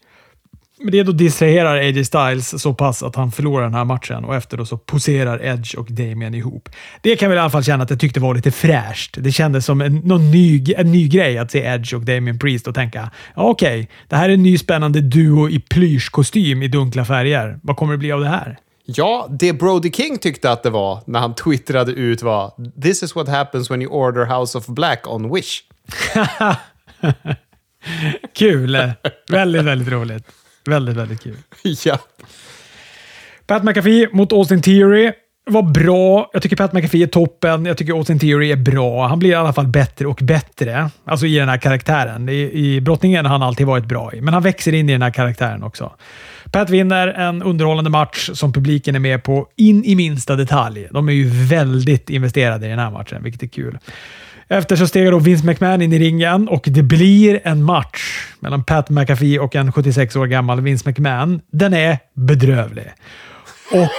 [0.84, 4.36] Men det då distraherar AJ Styles så pass att han förlorar den här matchen och
[4.36, 6.70] efter då så poserar Edge och Damien ihop.
[7.02, 9.18] Det kan vi i alla fall känna att jag tyckte var lite fräscht.
[9.20, 12.68] Det kändes som en, någon ny, en ny grej att se Edge och Damien Priest
[12.68, 16.68] och tänka ja, okej, okay, det här är en ny spännande duo i plyschkostym i
[16.68, 17.60] dunkla färger.
[17.64, 18.58] Vad kommer det bli av det här?
[18.86, 23.16] Ja, det Brody King tyckte att det var när han twittrade ut var “This is
[23.16, 25.64] what happens when you order House of Black on Wish”.
[28.34, 28.78] Kul!
[29.30, 30.43] väldigt, väldigt roligt.
[30.66, 31.38] Väldigt, väldigt kul.
[31.86, 32.00] ja.
[33.48, 35.12] Pat McAfee mot Austin Theory
[35.46, 36.30] var bra.
[36.34, 37.66] Jag tycker Pat McAfee är toppen.
[37.66, 39.08] Jag tycker Austin Theory är bra.
[39.08, 40.90] Han blir i alla fall bättre och bättre.
[41.06, 42.30] Alltså i den här karaktären.
[42.30, 45.02] I, i brottningen har han alltid varit bra i, men han växer in i den
[45.02, 45.92] här karaktären också.
[46.52, 50.88] Pat vinner en underhållande match som publiken är med på in i minsta detalj.
[50.92, 53.78] De är ju väldigt investerade i den här matchen, vilket är kul.
[54.48, 58.64] Efter så stegar då Vince McMahon in i ringen och det blir en match mellan
[58.64, 61.42] Pat McAfee och en 76 år gammal Vince McMahon.
[61.52, 62.92] Den är bedrövlig.
[63.72, 63.90] Och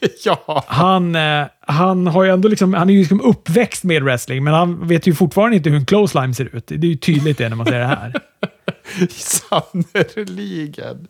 [0.24, 0.64] ja.
[0.68, 4.54] han, eh, han, har ju ändå liksom, han är ju liksom uppväxt med wrestling, men
[4.54, 6.66] han vet ju fortfarande inte hur en clothesline ser ut.
[6.66, 8.14] Det är ju tydligt det när man ser det här.
[9.10, 11.08] Sannerligen.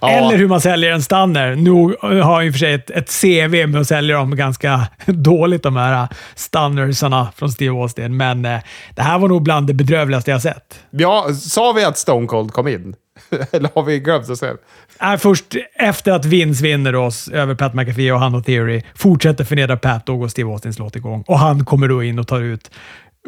[0.00, 0.10] Ja.
[0.10, 1.56] Eller hur man säljer en stanner.
[1.56, 1.70] Nu
[2.22, 5.76] har i och för sig ett, ett CV med att sälja dem ganska dåligt, de
[5.76, 8.16] här stannersarna från Steve Austin.
[8.16, 8.60] Men eh,
[8.94, 10.80] det här var nog bland det bedrövligaste jag sett.
[10.90, 12.94] Ja, sa vi att Stone Cold kom in?
[13.52, 14.54] Eller har vi glömt att säga
[15.02, 19.44] äh, Först efter att Vince vinner oss över Pat McAfee och han och Theory, fortsätter
[19.44, 21.24] förnedra Pat, då går Steve Austins låt igång.
[21.26, 22.70] Och han kommer då in och tar ut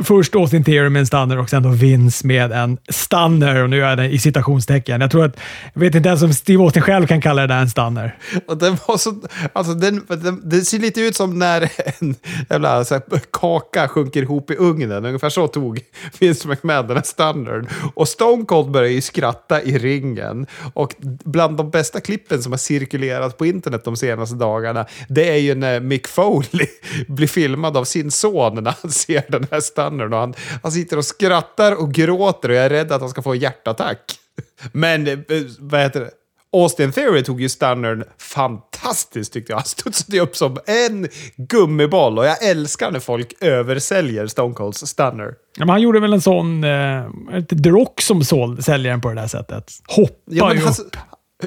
[0.04, 3.62] Först Austin Theory med en stunner och sen då Vince med en stunner.
[3.62, 5.00] Och nu gör jag det i citationstecken.
[5.00, 5.36] Jag tror att,
[5.74, 8.16] jag vet inte ens om Steve Austin själv kan kalla det där en stunner.
[8.46, 9.14] Och den var så,
[9.52, 12.14] alltså den, den, det ser lite ut som när en
[12.50, 15.04] jävla så här, kaka sjunker ihop i ugnen.
[15.04, 15.80] Ungefär så tog
[16.18, 17.68] Vince McMahon den här stunnern.
[17.94, 20.46] Och Stone Cold började ju skratta i ringen.
[20.74, 20.94] Och
[21.24, 25.54] bland de bästa klippen som har cirkulerat på internet de senaste dagarna, det är ju
[25.54, 26.66] när Mick Foley
[27.08, 30.72] blir filmad av sin son när han ser den här stunnern stunnern och han, han
[30.72, 33.98] sitter och skrattar och gråter och jag är rädd att han ska få hjärtattack.
[34.72, 35.16] Men, eh,
[35.58, 36.10] vad heter det?
[36.54, 39.56] Austin Theory tog ju stunnern fantastiskt tyckte jag.
[39.56, 45.34] Han studsade upp som en gummiboll och jag älskar när folk översäljer Stone Colds stunner.
[45.56, 47.04] Ja, men han gjorde väl en sån, eh,
[47.48, 49.72] The Rock som såld, säljer den på det där sättet.
[49.86, 50.96] Hoppar ja, ju han, upp.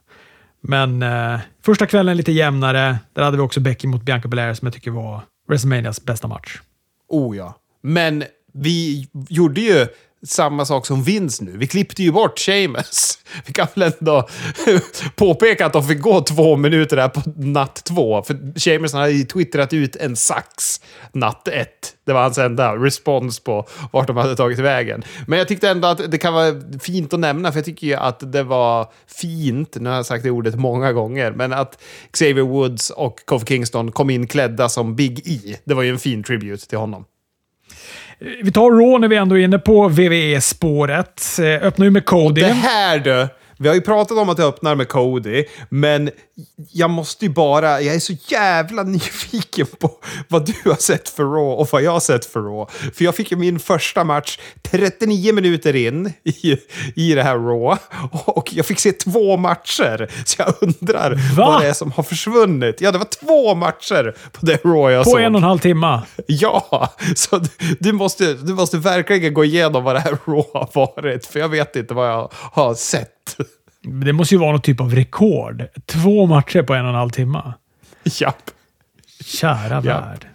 [0.61, 2.98] Men eh, första kvällen lite jämnare.
[3.12, 6.61] Där hade vi också Becky mot Bianca Belair som jag tycker var WrestleManias bästa match.
[7.08, 7.54] Oh ja.
[7.82, 9.86] Men vi gjorde ju
[10.26, 11.57] samma sak som Vince nu.
[11.57, 13.18] Vi klippte ju bort Seamus.
[13.46, 14.28] Vi kan väl ändå
[15.16, 18.22] påpeka att de fick gå två minuter där på natt två.
[18.22, 20.80] För Seamus hade ju twittrat ut en sax
[21.12, 21.94] natt ett.
[22.07, 25.03] Det var hans enda respons på vart de hade tagit vägen.
[25.26, 27.94] Men jag tyckte ändå att det kan vara fint att nämna, för jag tycker ju
[27.94, 32.44] att det var fint, nu har jag sagt det ordet många gånger, men att Xavier
[32.44, 35.57] Woods och Kofi Kingston kom in klädda som Big E.
[35.64, 37.05] Det var ju en fin tribute till honom.
[38.42, 41.38] Vi tar Raw när vi ändå är inne på WWE-spåret.
[41.38, 42.40] Eh, öppnar ju med Cody.
[42.40, 43.28] Det här du!
[43.58, 46.10] Vi har ju pratat om att det öppnar med Cody, men
[46.72, 47.80] jag måste ju bara...
[47.80, 49.91] Jag är så jävla nyfiken på
[50.28, 52.72] vad du har sett för Raw och vad jag har sett för Raw.
[52.95, 56.57] För jag fick ju min första match 39 minuter in i,
[56.97, 57.80] i det här Raw
[58.24, 60.11] och jag fick se två matcher.
[60.24, 61.47] Så jag undrar Va?
[61.47, 62.80] vad det är som har försvunnit.
[62.80, 65.18] Ja, det var två matcher på det Raw jag på såg.
[65.18, 66.03] På en och en halv timme?
[66.26, 67.41] Ja, så
[67.80, 71.49] du måste, du måste verkligen gå igenom vad det här Raw har varit, för jag
[71.49, 73.36] vet inte vad jag har sett.
[73.82, 75.64] Det måste ju vara någon typ av rekord.
[75.86, 77.52] Två matcher på en och en halv timme.
[78.04, 78.50] Japp.
[79.24, 80.26] Kära värld.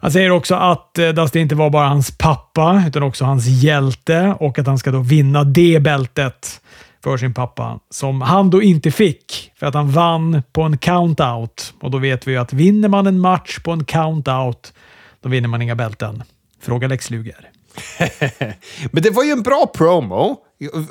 [0.00, 4.36] Han säger också att eh, Dusty inte var bara hans pappa, utan också hans hjälte
[4.40, 6.60] och att han ska då vinna det bältet
[7.04, 11.74] för sin pappa, som han då inte fick för att han vann på en countout.
[11.80, 14.72] Och då vet vi ju att vinner man en match på en countout
[15.26, 16.22] då vinner man inga bälten.
[16.60, 17.50] Fråga Lex Luger.
[18.90, 20.36] Men det var ju en bra promo.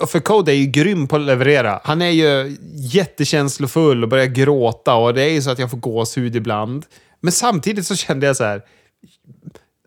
[0.07, 1.81] För Code är ju grym på att leverera.
[1.83, 5.77] Han är ju jättekänslofull och börjar gråta och det är ju så att jag får
[5.77, 6.85] gåshud ibland.
[7.21, 8.61] Men samtidigt så kände jag så här,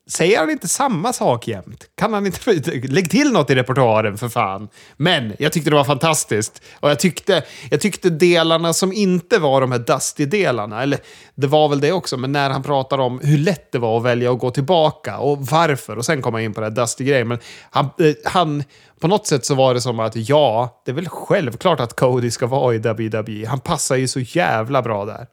[0.09, 1.85] Säger han inte samma sak jämt?
[1.95, 2.53] Kan han inte...
[2.89, 4.69] Lägg till något i repertoaren för fan.
[4.97, 6.63] Men jag tyckte det var fantastiskt.
[6.81, 10.99] Och jag tyckte, jag tyckte delarna som inte var de här Dusty-delarna, eller
[11.35, 14.05] det var väl det också, men när han pratar om hur lätt det var att
[14.05, 15.97] välja att gå tillbaka och varför.
[15.97, 17.29] Och sen kommer in på det här Dusty-grejen.
[17.29, 17.39] Men
[17.71, 18.65] han, eh, han,
[19.01, 22.31] på något sätt så var det som att ja, det är väl självklart att Cody
[22.31, 23.47] ska vara i WWE.
[23.49, 25.27] Han passar ju så jävla bra där.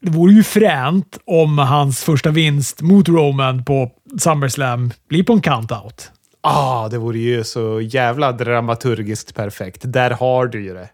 [0.00, 5.42] Det vore ju fränt om hans första vinst mot Roman på SummerSlam blir på en
[5.42, 6.08] count-out.
[6.40, 9.80] Ah, det vore ju så jävla dramaturgiskt perfekt.
[9.84, 10.88] Där har du ju det.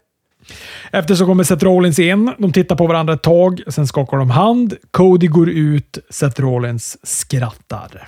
[0.91, 2.31] Efter så kommer Seth Rollins in.
[2.37, 4.75] De tittar på varandra ett tag, sen skakar de hand.
[4.91, 8.07] Cody går ut, Seth Rollins skrattar.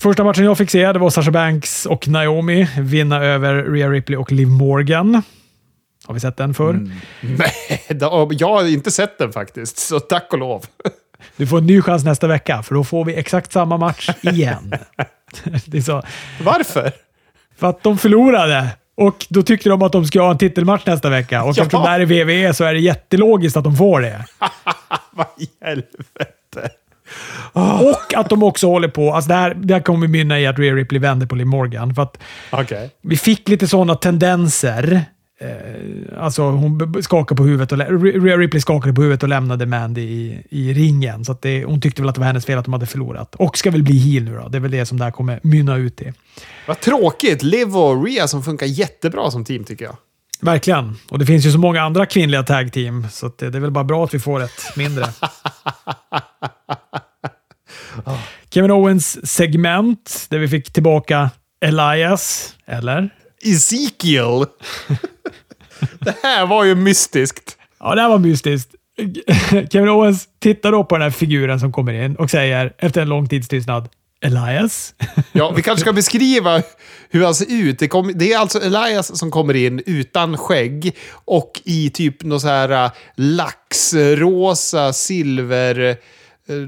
[0.00, 4.16] Första matchen jag fick se det var Sasha Banks och Naomi vinna över Rhea Ripley
[4.16, 5.22] och Liv Morgan.
[6.08, 6.70] Har vi sett den förr?
[6.70, 6.90] Mm.
[7.20, 7.82] Nej,
[8.30, 10.64] jag har inte sett den faktiskt, så tack och lov.
[11.36, 14.74] Du får en ny chans nästa vecka, för då får vi exakt samma match igen.
[15.66, 16.02] det är så.
[16.42, 16.92] Varför?
[17.58, 18.68] För att de förlorade.
[18.96, 21.42] Och då tyckte de att de skulle ha en titelmatch nästa vecka.
[21.42, 21.62] Och Ja.
[21.62, 24.24] eftersom det här är WWE så är det jättelogiskt att de får det.
[25.12, 26.70] Vad i helvete?
[27.52, 29.14] Och att de också håller på...
[29.14, 31.94] Alltså det, här, det här kommer mynna i att Rhea Ripley vänder på Liv Morgan.
[31.94, 32.18] För att
[32.50, 32.90] Okej.
[33.02, 35.04] vi fick lite sådana tendenser.
[35.40, 37.78] Eh, alltså hon skakade på huvudet och
[38.22, 41.24] Rhea Ripley skakade på huvudet och lämnade Mandy i, i ringen.
[41.24, 43.34] Så att det, hon tyckte väl att det var hennes fel att de hade förlorat.
[43.34, 44.48] Och ska väl bli heel nu då.
[44.48, 46.12] Det är väl det som det här kommer mynna ut i.
[46.66, 47.42] Vad tråkigt.
[47.42, 49.96] Liv och Rhea som funkar jättebra som team tycker jag.
[50.40, 50.96] Verkligen.
[51.10, 53.70] Och det finns ju så många andra kvinnliga tag team, så det, det är väl
[53.70, 55.04] bara bra att vi får ett mindre.
[58.50, 61.30] Kevin Owens segment, där vi fick tillbaka
[61.60, 63.10] Elias, eller?
[63.44, 64.46] Ezekiel.
[66.00, 67.56] det här var ju mystiskt.
[67.80, 68.74] Ja, det här var mystiskt.
[69.72, 73.08] Kevin Owens tittar då på den här figuren som kommer in och säger efter en
[73.08, 73.88] lång tids tystnad
[74.20, 74.94] Elias?
[75.32, 76.62] Ja, vi kanske ska beskriva
[77.10, 77.78] hur han ser ut.
[77.78, 82.42] Det, kom, det är alltså Elias som kommer in utan skägg och i typ något
[82.42, 85.88] så här äh, laxrosa, silver...
[85.88, 85.96] äh,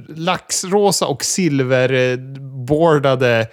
[0.09, 3.49] Laxrosa och silverbordade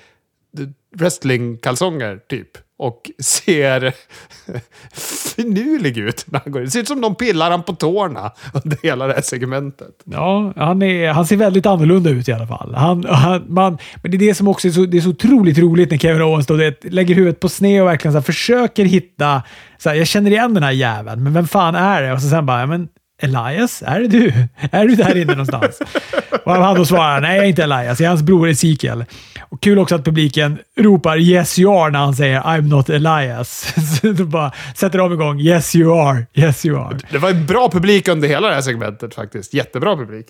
[0.95, 2.66] wrestlingkalsonger, typ.
[2.79, 3.93] Och ser
[5.35, 6.59] finurlig ut när han går.
[6.59, 10.01] Det ser ut som de pillar han på tårna under hela det här segmentet.
[10.03, 12.75] Ja, han, är, han ser väldigt annorlunda ut i alla fall.
[12.75, 15.57] Han, han, man, men det är det som också är så, det är så otroligt
[15.57, 18.85] roligt när Kevin Owens då, det, lägger huvudet på sned och verkligen så här, försöker
[18.85, 19.43] hitta...
[19.77, 22.13] Så här, jag känner igen den här jäveln, men vem fan är det?
[22.13, 22.87] Och så sen bara, ja, men
[23.21, 24.33] Elias, är det du?
[24.71, 25.81] Är du där inne någonstans?
[26.43, 29.05] och han då svarar, nej jag är inte Elias, jag är hans bror Ezekiel.
[29.49, 33.73] Och kul också att publiken ropar “Yes you are” när han säger “I'm not Elias”.
[34.01, 36.99] så då bara sätter de igång “Yes you are, yes you are”.
[37.11, 39.53] Det var en bra publik under hela det här segmentet faktiskt.
[39.53, 40.27] Jättebra publik.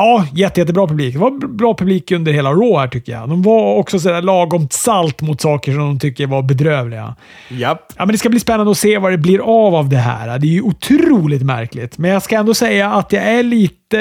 [0.00, 1.12] Ja, jätte, jättebra publik.
[1.14, 3.28] Det var bra publik under hela Raw här tycker jag.
[3.28, 7.14] De var också sådär lagom salt mot saker som de tycker var bedrövliga.
[7.48, 7.92] Japp.
[7.96, 10.38] Ja, men det ska bli spännande att se vad det blir av av det här.
[10.38, 13.98] Det är ju otroligt märkligt, men jag ska ändå säga att jag är lite...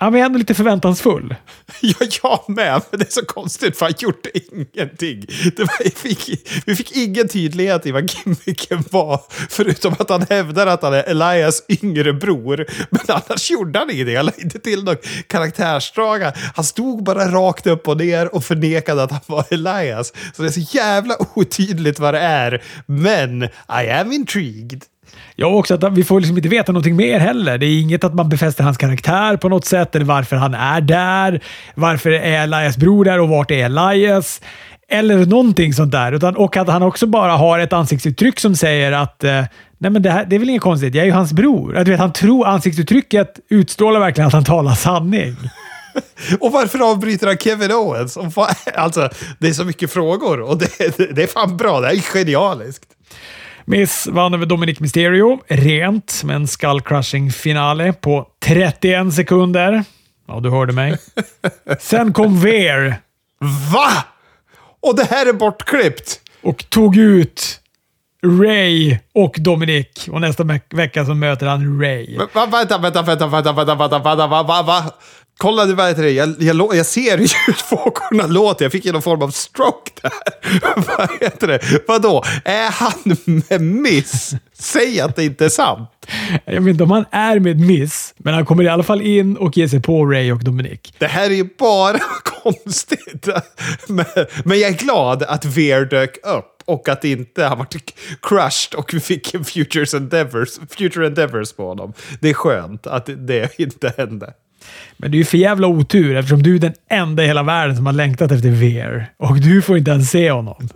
[0.00, 1.34] Han Ja, men jag är ändå lite förväntansfull.
[1.80, 2.82] Ja, jag med.
[2.90, 5.26] Men det är så konstigt för han gjorde ingenting.
[5.56, 9.20] Det var, vi, fick, vi fick ingen tydlighet i vad gimmicken var.
[9.48, 12.66] Förutom att han hävdar att han är Elias yngre bror.
[12.90, 14.16] Men annars gjorde han ingenting.
[14.16, 14.96] Han lade inte till någon
[15.26, 16.22] karaktärsdrag.
[16.54, 20.12] Han stod bara rakt upp och ner och förnekade att han var Elias.
[20.36, 22.62] Så det är så jävla otydligt vad det är.
[22.86, 24.84] Men I am intrigued.
[25.42, 27.58] Ja, också att vi får liksom inte veta någonting mer heller.
[27.58, 30.80] Det är inget att man befäster hans karaktär på något sätt, eller varför han är
[30.80, 31.40] där.
[31.74, 34.40] Varför är Elias bror där och vart är Elias?
[34.88, 36.12] Eller någonting sånt där.
[36.12, 39.44] Utan, och att han också bara har ett ansiktsuttryck som säger att eh,
[39.78, 40.94] Nej, men det, här, det är väl inget konstigt.
[40.94, 41.76] Jag är ju hans bror.
[41.76, 45.36] Att, du vet, han tror ansiktsuttrycket utstrålar verkligen att han talar sanning.
[46.40, 48.18] Och varför avbryter han Kevin Owens?
[48.74, 51.80] Alltså, det är så mycket frågor och det, det, det är fan bra.
[51.80, 52.84] Det är genialiskt.
[53.70, 59.84] Miss vann över Dominic Mysterio, rent, med en skull-crushing finale på 31 sekunder.
[60.28, 60.98] Ja, du hörde mig.
[61.80, 62.96] Sen kom Ver
[63.72, 64.04] Va?
[64.80, 66.20] Och det här är bortklippt!
[66.42, 67.60] och tog ut
[68.22, 70.08] Ray och Dominic.
[70.08, 72.18] Och nästa vecka så möter han Ray.
[72.34, 74.84] Va, vänta, vänta, vänta, vänta, vänta, vänta, vänta, va, va, va?
[75.40, 76.10] Kolla, vad heter det?
[76.10, 78.64] Jag, jag, jag ser hur vågorna låter.
[78.64, 80.12] Jag fick ju någon form av stroke där.
[80.96, 81.60] vad heter det?
[81.88, 82.24] Vadå?
[82.44, 83.16] Är han
[83.48, 84.34] med miss?
[84.52, 85.90] Säg att det inte är sant.
[86.44, 89.36] Jag vet inte om han är med Miss, men han kommer i alla fall in
[89.36, 90.80] och ger sig på Ray och Dominic.
[90.98, 91.98] Det här är ju bara
[92.42, 93.28] konstigt.
[93.88, 94.04] Men,
[94.44, 97.66] men jag är glad att Veer dök upp och att inte han var
[98.22, 101.92] crushed och vi fick en Futures Endeavors, Future Endeavors på honom.
[102.20, 104.34] Det är skönt att det inte hände.
[104.96, 107.76] Men det är ju för jävla otur eftersom du är den enda i hela världen
[107.76, 109.06] som har längtat efter Ver.
[109.16, 110.68] Och du får inte ens se honom.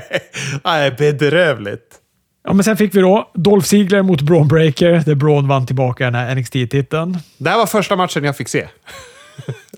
[0.64, 1.96] Nej, bedrövligt.
[2.44, 6.04] Ja, men sen fick vi då Dolph Ziggler mot Braun Breaker, där Braun vann tillbaka
[6.04, 7.18] den här NXT-titeln.
[7.38, 8.68] Det här var första matchen jag fick se.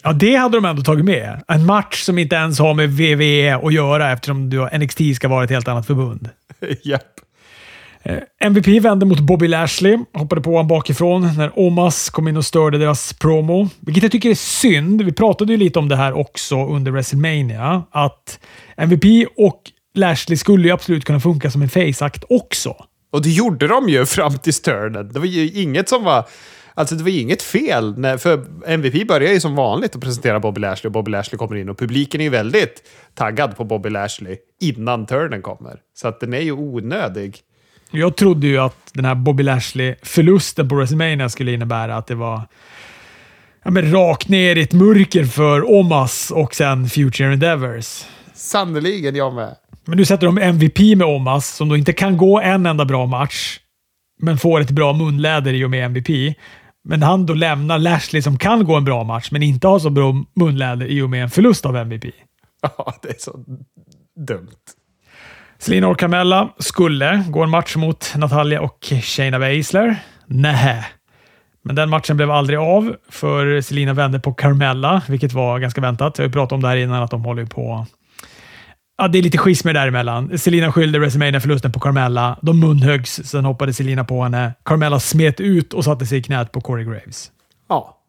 [0.03, 1.43] Ja, det hade de ändå tagit med.
[1.49, 5.51] En match som inte ens har med WWE att göra eftersom NXT ska vara ett
[5.51, 6.29] helt annat förbund.
[6.83, 7.22] Japp.
[8.05, 12.45] Eh, MVP vände mot Bobby Lashley, hoppade på honom bakifrån när Omas kom in och
[12.45, 13.69] störde deras promo.
[13.81, 15.03] Vilket jag tycker är synd.
[15.03, 17.83] Vi pratade ju lite om det här också under WrestleMania.
[17.91, 18.39] Att
[18.77, 19.61] MVP och
[19.95, 22.77] Lashley skulle ju absolut kunna funka som en face-akt också.
[23.13, 25.13] Och det gjorde de ju fram till turnen.
[25.13, 26.25] Det var ju inget som var...
[26.75, 27.99] Alltså det var ju inget fel.
[27.99, 31.57] När, för MVP börjar ju som vanligt att presentera Bobby Lashley och Bobby Lashley kommer
[31.57, 32.83] in och publiken är ju väldigt
[33.15, 35.77] taggad på Bobby Lashley innan turnen kommer.
[35.95, 37.37] Så att den är ju onödig.
[37.95, 42.43] Jag trodde ju att den här Bobby Lashley-förlusten på WrestleMania skulle innebära att det var
[43.65, 48.05] ja, men rakt ner i ett mörker för Omas och sen Future Endeavors.
[48.35, 49.57] Sannerligen jag med.
[49.85, 53.07] Men nu sätter de MVP med Omas, som då inte kan gå en enda bra
[53.07, 53.61] match,
[54.21, 56.37] men får ett bra munläder i och med MVP.
[56.85, 59.91] Men han då lämnar Lashley som kan gå en bra match, men inte har så
[59.91, 62.05] bra munläder i och med en förlust av MVP.
[62.79, 63.45] Ja, det är så
[64.27, 64.57] dumt.
[65.63, 69.97] Selina och Carmella skulle gå en match mot Natalia och Shayna Baszler.
[70.27, 70.85] Nähä.
[71.65, 76.19] Men den matchen blev aldrig av, för Selina vände på Carmella, vilket var ganska väntat.
[76.19, 77.87] Jag har ju pratat om det här innan, att de håller på
[78.99, 80.39] Ja, det är lite schismer däremellan.
[80.39, 82.39] Selina skyllde WrestleMania-förlusten på Carmella.
[82.43, 84.55] De munhöggs, sen hoppade Selina på henne.
[84.65, 87.31] Carmella smet ut och satte sig i knät på Corey Graves.
[87.69, 88.02] Ja.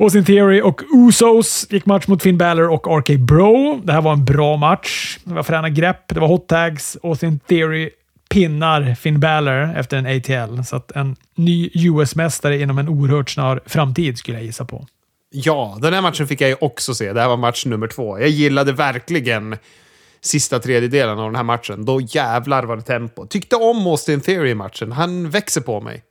[0.00, 3.80] Austin Theory och Usos gick match mot Finn Balor och RK Bro.
[3.84, 5.18] Det här var en bra match.
[5.24, 6.96] Det var fräna grepp, det var hot tags.
[7.02, 7.90] Austin Theory
[8.30, 10.62] pinnar Finn Balor efter en ATL.
[10.62, 14.86] Så att en ny US-mästare inom en oerhört snar framtid skulle jag gissa på.
[15.30, 17.12] Ja, den här matchen fick jag ju också se.
[17.12, 18.18] Det här var match nummer två.
[18.18, 19.56] Jag gillade verkligen
[20.20, 21.84] sista tredjedelen av den här matchen.
[21.84, 23.26] Då jävlar var det tempo.
[23.26, 24.92] Tyckte om Austin Theory i matchen.
[24.92, 26.02] Han växer på mig.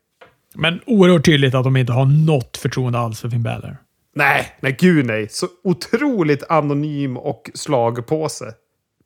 [0.58, 3.78] Men oerhört tydligt att de inte har något förtroende alls för Finn Balor.
[4.16, 5.28] Nej, nej gud nej.
[5.30, 8.46] Så otroligt anonym och slagpåse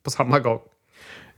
[0.04, 0.58] på samma gång.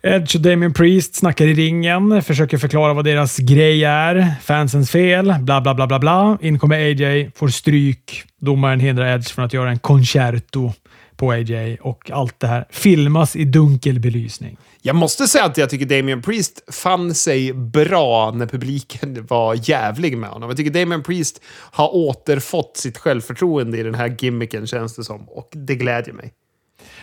[0.03, 4.35] Edge och Damien Priest snackar i ringen, försöker förklara vad deras grej är.
[4.43, 6.39] Fansens fel, bla bla bla bla bla.
[6.41, 8.25] In kommer AJ, får stryk.
[8.41, 10.73] Domaren hindrar Edge från att göra en concerto
[11.17, 14.57] på AJ och allt det här filmas i dunkel belysning.
[14.83, 20.19] Jag måste säga att jag tycker Damien Priest fann sig bra när publiken var jävlig
[20.19, 20.51] med honom.
[20.51, 21.41] Jag tycker Damien Priest
[21.71, 25.29] har återfått sitt självförtroende i den här gimmicken, känns det som.
[25.29, 26.33] Och det glädjer mig.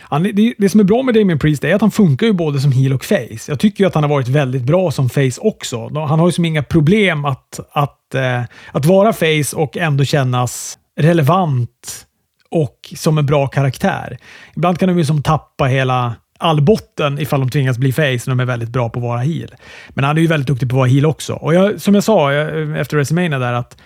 [0.00, 2.60] Han, det, det, som är bra med Damien Priest är att han funkar ju både
[2.60, 3.38] som heel och face.
[3.48, 5.88] Jag tycker ju att han har varit väldigt bra som face också.
[5.94, 8.42] Han har ju som inga problem att, att, eh,
[8.72, 12.06] att vara face och ändå kännas relevant
[12.52, 14.18] och som en bra karaktär.
[14.56, 18.28] Ibland kan de ju som tappa hela all botten ifall de tvingas bli face när
[18.28, 19.54] de är väldigt bra på att vara heel.
[19.88, 21.34] Men han är ju väldigt duktig på att vara heel också.
[21.34, 23.76] Och jag, som jag sa jag, efter WrestleMania där att,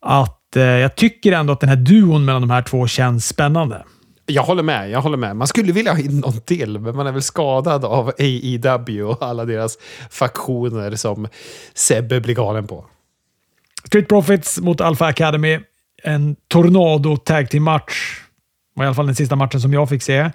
[0.00, 3.84] att eh, jag tycker ändå att den här duon mellan de här två känns spännande.
[4.26, 5.36] Jag håller med, jag håller med.
[5.36, 9.22] Man skulle vilja ha in någon till, men man är väl skadad av AEW och
[9.22, 9.78] alla deras
[10.10, 11.28] faktioner som
[11.74, 12.84] Sebbe blir galen på.
[13.86, 15.60] Street Profits mot Alpha Academy.
[16.04, 18.20] En Tornado Tag Team match.
[18.74, 20.30] var i alla fall den sista matchen som jag fick se.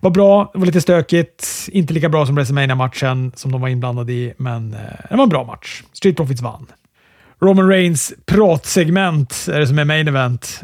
[0.00, 1.68] Var bra, det var lite stökigt.
[1.72, 5.22] Inte lika bra som WrestleMania matchen som de var inblandade i, men eh, det var
[5.22, 5.82] en bra match.
[5.92, 6.66] Street Profits vann.
[7.42, 10.60] Roman Reigns pratsegment är det som är main event.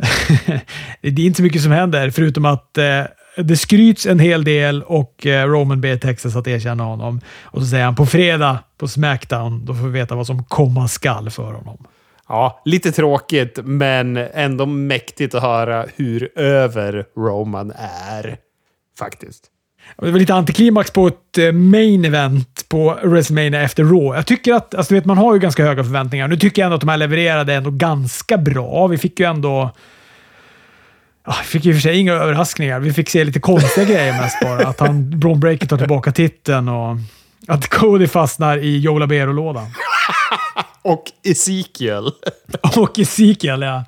[1.00, 3.02] det är inte så mycket som händer, förutom att eh,
[3.36, 7.20] det skryts en hel del och eh, Roman ber Texas att erkänna honom.
[7.42, 10.88] Och så säger han på fredag på Smackdown, då får vi veta vad som komma
[10.88, 11.86] skall för honom.
[12.28, 17.72] Ja, lite tråkigt, men ändå mäktigt att höra hur över Roman
[18.10, 18.36] är.
[18.98, 19.50] Faktiskt.
[19.98, 24.16] Det var lite antiklimax på ett eh, main event på WrestleMania efter Raw.
[24.16, 26.28] Jag tycker att, alltså vet, man har ju ganska höga förväntningar.
[26.28, 28.86] Nu tycker jag ändå att de här levererade ändå ganska bra.
[28.86, 29.70] Vi fick ju ändå...
[31.26, 32.80] Vi fick ju för sig inga överraskningar.
[32.80, 34.68] Vi fick se lite konstiga grejer mest bara.
[34.68, 36.96] Att han, Braun Breaker tar tillbaka titeln och
[37.48, 39.66] att Cody fastnar i Joe Labero-lådan.
[40.86, 42.10] och Ezekiel.
[42.76, 43.84] och Ezekiel, ja.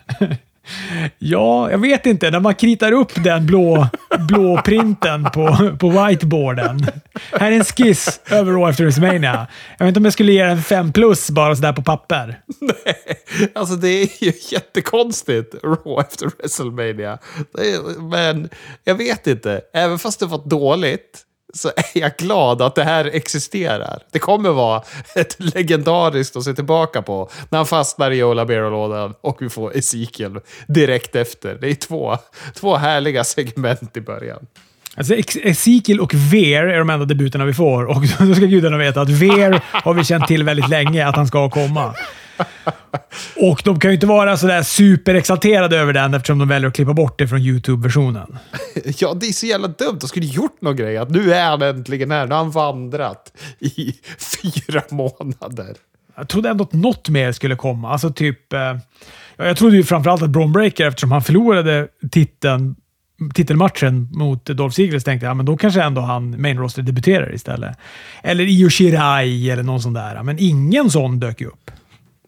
[1.19, 2.31] Ja, jag vet inte.
[2.31, 3.89] När man kritar upp den blå,
[4.19, 6.87] blå printen på, på whiteboarden.
[7.33, 9.47] Här är en skiss över Raw efter WrestleMania.
[9.79, 12.41] Jag vet inte om jag skulle ge den 5 plus bara sådär på papper.
[12.61, 12.97] Nej,
[13.55, 15.55] alltså det är ju jättekonstigt.
[15.65, 17.19] Raw efter WrestleMania.
[18.11, 18.49] Men
[18.85, 19.61] jag vet inte.
[19.75, 21.25] Även fast det var dåligt
[21.55, 24.03] så är jag glad att det här existerar.
[24.13, 24.83] Det kommer vara
[25.15, 29.77] ett legendariskt att se tillbaka på när han fastnar i Ola lådan och vi får
[29.77, 31.55] Ezekiel direkt efter.
[31.61, 32.19] Det är två,
[32.55, 34.47] två härliga segment i början.
[34.97, 39.01] Alltså Ezekiel och Ver är de enda debuterna vi får och då ska gudarna veta
[39.01, 41.95] att Ver har vi känt till väldigt länge att han ska komma.
[43.37, 46.93] Och de kan ju inte vara sådär superexalterade över den eftersom de väljer att klippa
[46.93, 48.39] bort det från YouTube-versionen.
[48.99, 49.99] Ja, det är så jävla dumt.
[50.01, 50.97] De skulle gjort någon grej.
[50.97, 52.27] Att nu är han äntligen här.
[52.27, 53.95] Nu har han vandrat i
[54.43, 55.77] fyra månader.
[56.17, 57.91] Jag trodde ändå att något mer skulle komma.
[57.91, 58.53] Alltså typ...
[58.53, 58.77] Eh,
[59.37, 62.77] jag trodde ju framförallt att Braun Breaker, eftersom han förlorade titeln
[63.35, 67.77] titelmatchen mot Dolph Ziggler tänkte jag men då kanske ändå han main roster debuterar istället.
[68.23, 70.23] Eller Io Shirai eller någon sån där.
[70.23, 71.71] Men ingen sån dök ju upp.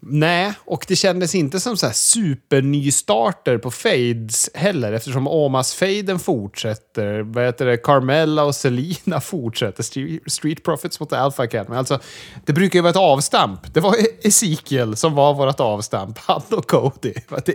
[0.03, 7.21] Nej, och det kändes inte som så här supernystarter på fades heller eftersom Omas-faden fortsätter.
[7.21, 7.77] Vad heter det?
[7.77, 9.83] Carmella och Selina fortsätter.
[10.31, 11.77] Street Profits mot Alpha Academy.
[11.77, 12.01] Alltså,
[12.47, 13.75] det brukar ju vara ett avstamp.
[13.75, 16.19] Det var Ezekiel som var vårt avstamp.
[16.27, 17.15] Han och Cody.
[17.45, 17.53] Det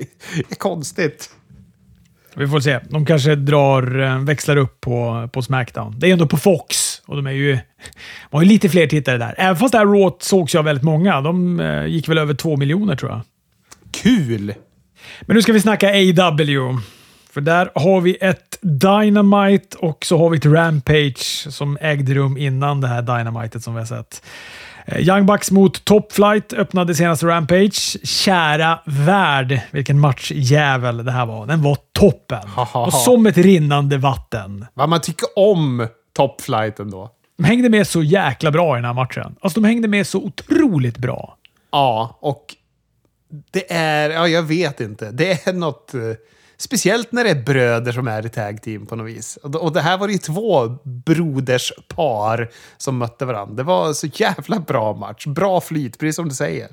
[0.49, 1.29] är konstigt.
[2.35, 2.79] Vi får se.
[2.89, 5.99] De kanske drar, eh, växlar upp på, på Smackdown.
[5.99, 7.57] Det är ändå på Fox och de är ju,
[8.31, 9.35] har ju lite fler tittare där.
[9.37, 11.21] Även fast det här Raw sågs jag väldigt många.
[11.21, 13.21] De eh, gick väl över två miljoner tror jag.
[13.91, 14.53] Kul!
[15.21, 16.77] Men nu ska vi snacka AW.
[17.31, 22.37] För där har vi ett Dynamite och så har vi ett Rampage som ägde rum
[22.37, 24.21] innan det här Dynamitet som vi har sett.
[24.85, 27.97] Eh, Young Bucks mot Top Flight öppnade senaste Rampage.
[28.03, 31.45] Kära värld, vilken matchjävel det här var.
[31.45, 32.49] Den var toppen.
[32.73, 34.65] Och som ett rinnande vatten.
[34.73, 37.11] Vad man tycker om Top Flight ändå.
[37.37, 39.35] De hängde med så jäkla bra i den här matchen.
[39.41, 41.37] Alltså, de hängde med så otroligt bra.
[41.71, 42.55] Ja, och
[43.51, 44.09] det är...
[44.09, 45.11] Ja, jag vet inte.
[45.11, 45.93] Det är något...
[45.93, 46.01] eh,
[46.57, 49.37] Speciellt när det är bröder som är i tag team på något vis.
[49.43, 53.55] Och, det här var ju två broderspar som mötte varandra.
[53.55, 55.25] Det var så jävla bra match.
[55.25, 56.67] Bra flyt, precis som du säger.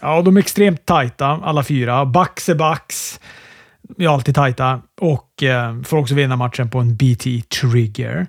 [0.00, 2.04] Ja, de är extremt tajta, alla fyra.
[2.04, 3.20] Bucks är Bucks.
[3.96, 8.26] Vi är alltid tajta och eh, får också vinna matchen på en BT Trigger.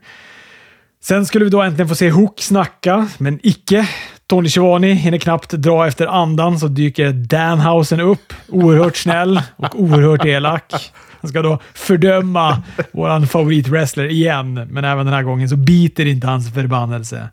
[1.03, 3.87] Sen skulle vi då äntligen få se Hook snacka, men icke.
[4.27, 8.33] Tony Schivani hinner knappt dra efter andan så dyker Danhausen upp.
[8.47, 10.73] Oerhört snäll och oerhört elak.
[11.21, 16.27] Han ska då fördöma vår favoritwrestler igen, men även den här gången så biter inte
[16.27, 17.29] hans förbannelse.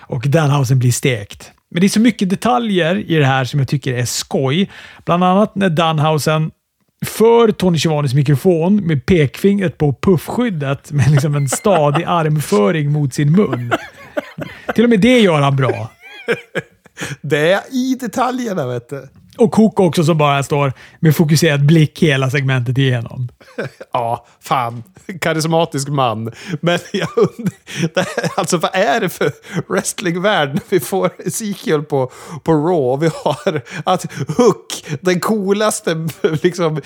[0.00, 1.52] Och Danhausen blir stekt.
[1.70, 4.70] Men det är så mycket detaljer i det här som jag tycker är skoj.
[5.04, 6.50] Bland annat när Danhausen
[7.02, 13.32] för Tony Schiavones mikrofon med pekfingret på puffskyddet med liksom en stadig armföring mot sin
[13.32, 13.72] mun.
[14.74, 15.90] Till och med det gör han bra.
[17.20, 19.08] Det är i detaljerna, vet du.
[19.38, 23.28] Och Cook också som bara står med fokuserad blick hela segmentet igenom.
[23.92, 24.82] Ja, fan.
[25.20, 26.32] Karismatisk man.
[26.60, 28.06] Men jag undrar,
[28.36, 29.32] alltså vad är det för
[29.68, 32.12] wrestlingvärld när vi får Ezekiel på,
[32.42, 36.08] på Raw och vi har att Hook, den coolaste
[36.42, 36.80] liksom,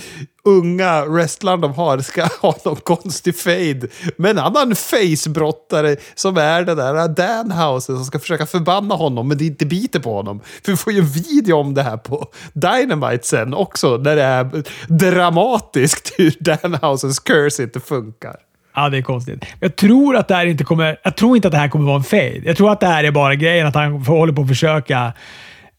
[0.45, 6.63] unga wrestlaren de har, ska ha någon konstig fade med en annan facebrottare som är
[6.63, 10.41] den där äh, Danhausen som ska försöka förbanna honom men det inte biter på honom.
[10.65, 14.23] För vi får ju en video om det här på Dynamite sen också när det
[14.23, 18.37] är dramatiskt hur Danhausens curse inte funkar.
[18.75, 19.45] Ja, det är konstigt.
[19.61, 20.97] Jag tror att det här inte kommer...
[21.03, 22.41] Jag tror inte att det här kommer vara en fade.
[22.45, 25.13] Jag tror att det här är bara grejen att han håller på att försöka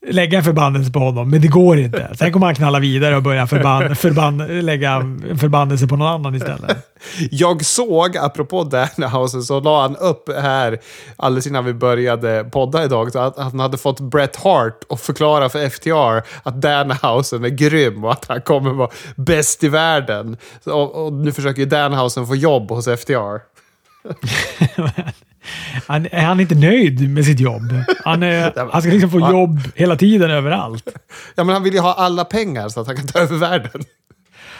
[0.10, 2.10] lägga en förbannelse på honom, men det går inte.
[2.16, 6.36] Sen kommer han knalla vidare och börja förban, förban, lägga en förbannelse på någon annan
[6.36, 6.78] istället.
[7.32, 10.80] Jag såg, apropå Danhausen, så la han upp här
[11.16, 15.49] alldeles innan vi började podda idag, så att han hade fått Bret Hart att förklara
[15.49, 20.38] för FTR att Danhausen är grym och att han kommer vara bäst i världen.
[20.66, 23.38] Och, och nu försöker ju Danhausen få jobb hos FTR.
[25.88, 27.74] Han, är han inte nöjd med sitt jobb?
[28.06, 30.89] Han, är, han ska liksom få jobb hela tiden överallt.
[31.36, 33.82] Ja, men han vill ju ha alla pengar så att han kan ta över världen.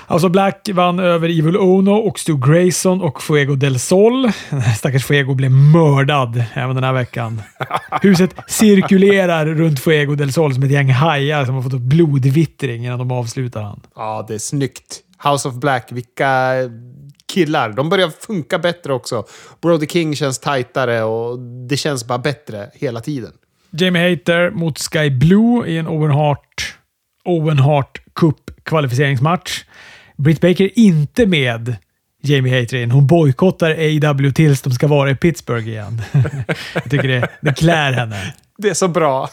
[0.10, 4.32] Alltså Black vann över Evil Ono och Stu Grayson och Fuego del Sol.
[4.78, 7.42] Stackars Fuego blev mördad även den här veckan.
[8.02, 12.86] Huset cirkulerar runt Fuego del Sol som ett gäng hajar som har fått upp blodvittring
[12.86, 13.82] innan de avslutar han.
[13.96, 15.00] Ja, det är snyggt.
[15.24, 16.54] House of Black, vilka
[17.34, 17.70] killar.
[17.70, 19.26] De börjar funka bättre också.
[19.62, 23.32] Brody King känns tajtare och det känns bara bättre hela tiden.
[23.72, 26.76] Jamie Hater mot Sky Blue i en Owen Hart,
[27.26, 29.64] Owen Hart Cup kvalificeringsmatch.
[30.18, 31.76] Britt Baker inte med
[32.24, 32.92] Jamie Hater in.
[32.92, 36.02] Hon bojkottar AW tills de ska vara i Pittsburgh igen.
[36.74, 38.34] Jag tycker det, det klär henne.
[38.58, 39.30] Det är så bra.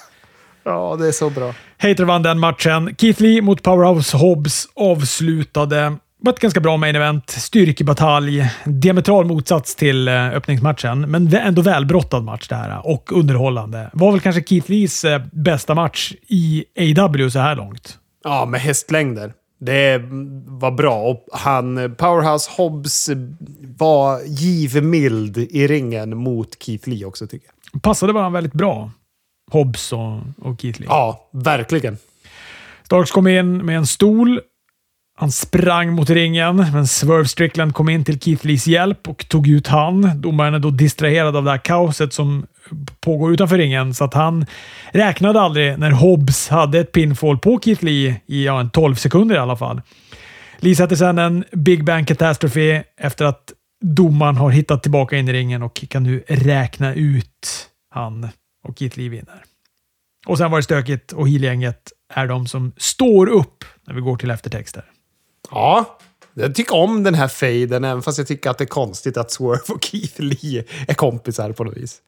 [0.64, 1.54] Ja, det är så bra.
[1.78, 2.94] Hater vann den matchen.
[2.98, 5.96] Keith Lee mot Powerhouse Hobbs avslutade.
[6.24, 7.30] Var ett ganska bra main event.
[7.30, 8.50] Styrkebatalj.
[8.64, 13.90] Diametral motsats till eh, öppningsmatchen, men ändå välbrottad match det här och underhållande.
[13.92, 16.64] Var väl kanske Keith Lees eh, bästa match i
[16.98, 17.98] AW så här långt.
[18.24, 19.32] Ja, med hästlängder.
[19.60, 19.98] Det
[20.46, 21.02] var bra.
[21.02, 23.10] Och han, Powerhouse Hobbs
[23.78, 27.82] var givmild i ringen mot Keith Lee också tycker jag.
[27.82, 28.90] Passade varandra väldigt bra.
[29.50, 30.88] Hobbs och, och Keith Lee.
[30.88, 31.98] Ja, verkligen.
[32.82, 34.40] Starks kom in med en stol.
[35.16, 39.48] Han sprang mot ringen, men Swerve Strickland kom in till Keith Lees hjälp och tog
[39.48, 40.20] ut han.
[40.20, 42.46] Domaren är då distraherad av det här kaoset som
[43.00, 44.46] pågår utanför ringen, så att han
[44.92, 49.34] räknade aldrig när Hobbs hade ett pinfall på Keith Lee i ja, en 12 sekunder
[49.34, 49.80] i alla fall.
[50.58, 53.52] Lee sätter sedan en Big Bang Catastrophe efter att
[53.84, 58.28] domaren har hittat tillbaka in i ringen och kan nu räkna ut han
[58.68, 59.44] och Keith Lee vinner.
[60.26, 64.16] Och sen var det stökigt och Heel-gänget är de som står upp när vi går
[64.16, 64.84] till eftertexter.
[65.54, 65.98] Ja,
[66.34, 69.30] jag tycker om den här faden, även fast jag tycker att det är konstigt att
[69.30, 72.00] Swerve och Keith Lee är kompisar på något vis.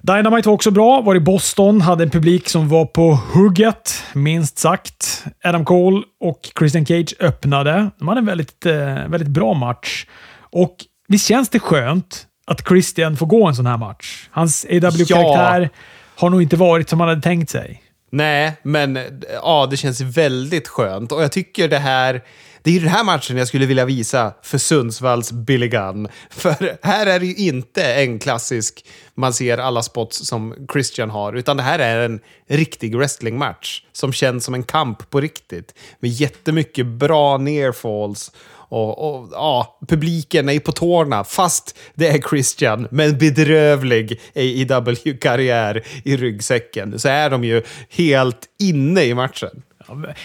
[0.00, 1.00] Dynamite var också bra.
[1.00, 5.24] Var i Boston, hade en publik som var på hugget, minst sagt.
[5.44, 7.90] Adam Cole och Christian Cage öppnade.
[7.98, 8.74] De hade en väldigt, eh,
[9.08, 10.06] väldigt bra match.
[10.38, 10.76] Och
[11.08, 14.28] visst känns det skönt att Christian får gå en sån här match?
[14.30, 15.68] Hans AW-karaktär ja.
[16.16, 17.83] har nog inte varit som han hade tänkt sig.
[18.14, 21.12] Nej, men eh, ja, det känns väldigt skönt.
[21.12, 22.22] Och jag tycker det här
[22.62, 26.08] det är ju den här matchen jag skulle vilja visa för Sundsvalls Billy Gunn.
[26.30, 28.84] För här är det ju inte en klassisk,
[29.14, 34.12] man ser alla spots som Christian har, utan det här är en riktig wrestlingmatch som
[34.12, 35.74] känns som en kamp på riktigt.
[36.00, 38.32] Med jättemycket bra nearfalls
[38.68, 45.82] och, och, ja, publiken är på tårna, fast det är Christian med en bedrövlig AEW-karriär
[46.04, 49.62] i ryggsäcken, så är de ju helt inne i matchen.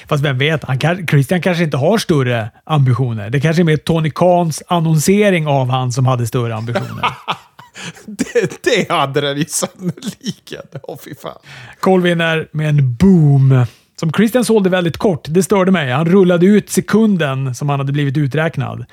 [0.07, 3.29] Fast vem vet, han kan, Christian kanske inte har större ambitioner.
[3.29, 7.05] Det kanske är mer Tony Khans annonsering av han som hade större ambitioner.
[8.05, 10.61] det, det hade den ju sannoliken.
[10.83, 11.37] Åh, oh, fy fan.
[11.79, 13.65] Cole vinner med en boom.
[13.99, 15.25] Som Christian sålde väldigt kort.
[15.29, 15.91] Det störde mig.
[15.91, 18.85] Han rullade ut sekunden som han hade blivit uträknad.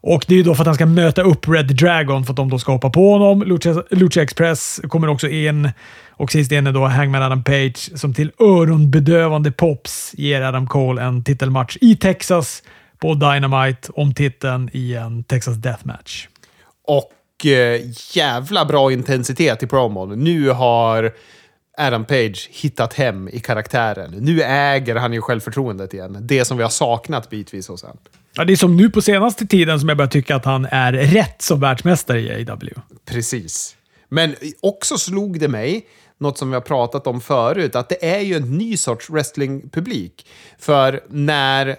[0.00, 2.50] Och Det är då för att han ska möta upp Red Dragon för att de
[2.50, 3.42] då ska hoppa på honom.
[3.42, 5.70] Lucha, Lucha Express kommer också in
[6.10, 11.02] och sist in är då Hangman Adam Page som till öronbedövande pops ger Adam Cole
[11.02, 12.62] en titelmatch i Texas
[12.98, 16.28] på Dynamite om titeln i en Texas Death Match.
[16.86, 17.80] Och eh,
[18.14, 20.24] jävla bra intensitet i promon.
[20.24, 21.12] Nu har
[21.78, 24.10] Adam Page hittat hem i karaktären.
[24.10, 26.18] Nu äger han ju självförtroendet igen.
[26.20, 27.98] Det som vi har saknat bitvis hos honom.
[28.32, 30.92] Ja, det är som nu på senaste tiden som jag börjar tycka att han är
[30.92, 32.70] rätt som världsmästare i AW.
[33.04, 33.76] Precis.
[34.08, 35.86] Men också slog det mig,
[36.18, 40.26] något som vi har pratat om förut, att det är ju en ny sorts wrestlingpublik.
[40.58, 41.76] För när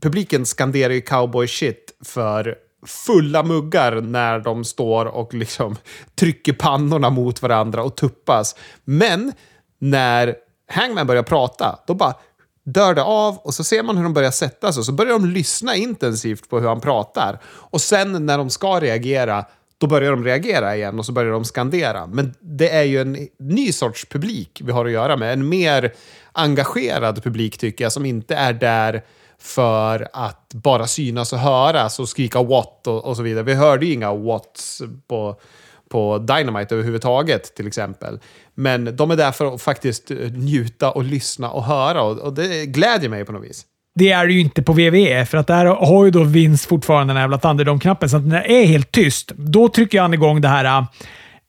[0.00, 2.56] publiken skanderar ju cowboy shit för
[2.86, 5.76] fulla muggar när de står och liksom
[6.14, 8.56] trycker pannorna mot varandra och tuppas.
[8.84, 9.32] Men
[9.78, 10.34] när
[10.70, 12.14] Hangman börjar prata, då bara
[12.64, 15.12] dör det av och så ser man hur de börjar sätta sig och så börjar
[15.12, 17.38] de lyssna intensivt på hur han pratar.
[17.44, 19.44] Och sen när de ska reagera,
[19.78, 22.06] då börjar de reagera igen och så börjar de skandera.
[22.06, 25.32] Men det är ju en ny sorts publik vi har att göra med.
[25.32, 25.92] En mer
[26.32, 29.02] engagerad publik tycker jag, som inte är där
[29.42, 33.44] för att bara synas och höras och skrika what och, och så vidare.
[33.44, 35.40] Vi hörde ju inga whats på,
[35.90, 38.18] på Dynamite överhuvudtaget till exempel.
[38.54, 42.32] Men de är där för att faktiskt eh, njuta och lyssna och höra och, och
[42.32, 43.66] det glädjer mig på något vis.
[43.94, 47.10] Det är det ju inte på VVE, för att där har ju då Vince fortfarande
[47.10, 50.40] den här jävla Thunderdome-knappen, så att när det är helt tyst, då trycker han igång
[50.40, 50.84] det här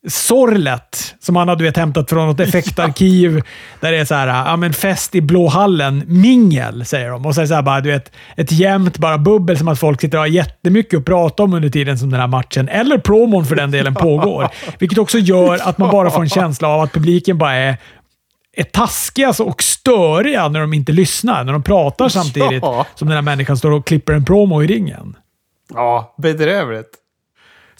[0.07, 3.35] sorlet som han har du vet, hämtat från något effektarkiv.
[3.37, 3.43] ja.
[3.79, 7.25] Där det är så här, ja men fest i blåhallen, mingel, säger de.
[7.25, 9.79] Och så är det så här, bara, du vet, ett jämnt bara bubbel som att
[9.79, 12.97] folk sitter och har jättemycket att prata om under tiden som den här matchen, eller
[12.97, 14.49] promon för den delen, pågår.
[14.79, 17.77] Vilket också gör att man bara får en känsla av att publiken bara är
[18.53, 21.43] är taskiga och störiga när de inte lyssnar.
[21.43, 22.85] När de pratar samtidigt ja.
[22.95, 25.15] som den här människan står och klipper en promo i ringen.
[25.73, 26.98] Ja, bedrövligt.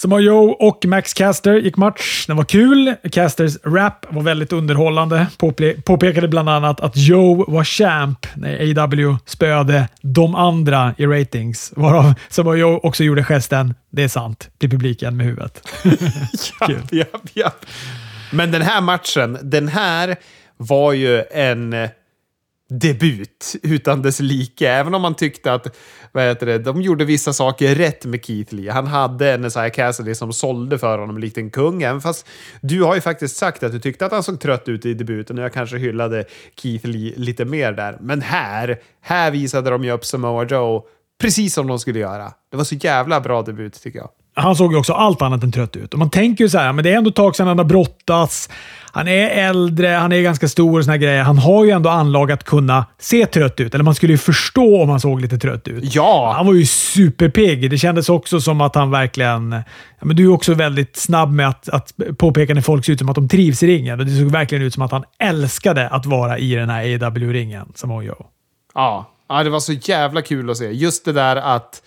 [0.01, 2.25] Samoa Joe och Max Caster gick match.
[2.27, 2.95] Den var kul.
[3.11, 5.27] Casters rap var väldigt underhållande.
[5.37, 11.73] Påple påpekade bland annat att Joe var champ när AW spöade de andra i ratings.
[11.75, 15.67] Varav Samoa Joe också gjorde gesten “Det är sant” till publiken med huvudet.
[16.69, 17.65] japp, japp, japp.
[18.31, 20.15] Men den här matchen, den här
[20.57, 21.73] var ju en
[22.69, 24.69] debut utan dess like.
[24.69, 25.77] Även om man tyckte att
[26.11, 28.71] vad heter det, de gjorde vissa saker rätt med Keith Lee.
[28.71, 31.83] Han hade en Isaiah Cassidy som sålde för honom likt en kung.
[31.83, 32.27] Även fast
[32.61, 35.37] du har ju faktiskt sagt att du tyckte att han såg trött ut i debuten
[35.37, 37.97] och jag kanske hyllade Keith Lee lite mer där.
[38.01, 40.85] Men här, här visade de ju upp Samoa Joe
[41.21, 42.33] precis som de skulle göra.
[42.51, 44.09] Det var så jävla bra debut tycker jag
[44.39, 45.93] han såg ju också allt annat än trött ut.
[45.93, 47.65] Och man tänker ju så här, men det är ändå ett tag sedan han har
[47.65, 48.49] brottats.
[48.91, 51.23] Han är äldre, han är ganska stor och såna grejer.
[51.23, 53.73] Han har ju ändå anlag att kunna se trött ut.
[53.73, 55.95] Eller man skulle ju förstå om han såg lite trött ut.
[55.95, 56.33] Ja!
[56.37, 57.71] Han var ju superpigg.
[57.71, 59.51] Det kändes också som att han verkligen...
[59.99, 62.99] Ja, men du är också väldigt snabb med att, att påpeka när folk ser ut
[62.99, 63.99] som att de trivs i ringen.
[63.99, 67.65] Och det såg verkligen ut som att han älskade att vara i den här AW-ringen,
[67.75, 68.15] som Ojo.
[68.75, 69.11] Ja.
[69.29, 70.71] ja, det var så jävla kul att se.
[70.71, 71.81] Just det där att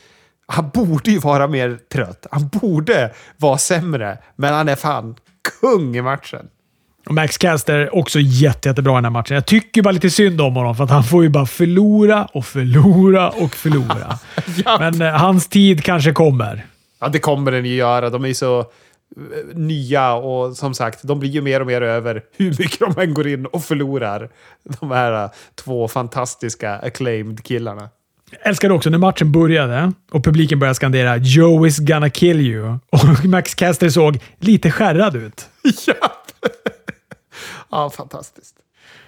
[0.52, 2.26] han borde ju vara mer trött.
[2.30, 5.16] Han borde vara sämre, men han är fan
[5.60, 6.46] kung i matchen.
[7.10, 9.34] Max Caster också jätte, jättebra i den här matchen.
[9.34, 12.44] Jag tycker bara lite synd om honom, för att han får ju bara förlora och
[12.44, 14.18] förlora och förlora.
[14.78, 16.66] Men eh, hans tid kanske kommer.
[17.00, 18.10] Ja, det kommer den ju göra.
[18.10, 18.64] De är så eh,
[19.54, 23.14] nya och som sagt, de blir ju mer och mer över hur mycket de än
[23.14, 24.30] går in och förlorar.
[24.80, 27.88] De här två fantastiska acclaimed killarna
[28.40, 33.24] älskade också när matchen började och publiken började skandera “Joe is gonna kill you” och
[33.24, 35.48] Max Caster såg lite skärrad ut.
[35.86, 35.94] ja!
[37.70, 38.54] Ja, fantastiskt.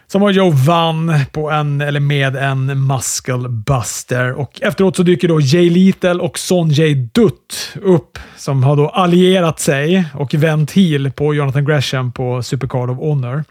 [0.06, 5.40] Samoa Joe vann på en, eller med en muscle buster och efteråt så dyker då
[5.40, 11.34] Jay Lethal och Sonjay Dutt upp som har då allierat sig och vänt heel på
[11.34, 13.44] Jonathan Gresham på Supercard of Honor.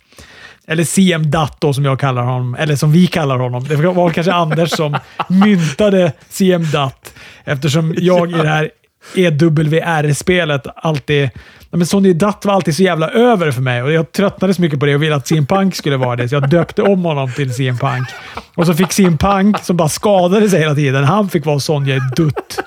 [0.67, 3.63] Eller CM Dutt då, som jag kallar honom, eller som vi kallar honom.
[3.63, 4.97] Det var kanske Anders som
[5.29, 7.13] myntade CM Dutt
[7.43, 8.71] eftersom jag i det här
[9.15, 11.29] EWR-spelet alltid...
[11.71, 14.79] Men Sonny Dutt var alltid så jävla över för mig och jag tröttnade så mycket
[14.79, 17.31] på det och ville att CM Punk skulle vara det, så jag döpte om honom
[17.31, 18.07] till CM Punk.
[18.55, 21.99] Och så fick CM Punk, som bara skadade sig hela tiden, han fick vara Sonja
[22.15, 22.59] Dutt.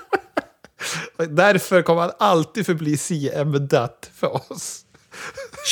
[1.28, 4.85] Därför kommer han alltid förbli CM Dutt för oss.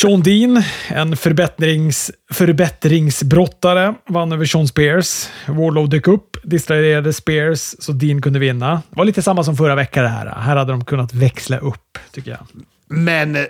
[0.01, 5.29] Sean Dean, en förbättrings, förbättringsbrottare, vann över Sean Spears.
[5.47, 8.83] Warlow dök upp, distraherade Spears så Dean kunde vinna.
[8.91, 10.27] Det var lite samma som förra veckan det här.
[10.27, 12.47] Här hade de kunnat växla upp, tycker jag.
[12.89, 13.43] Men eh,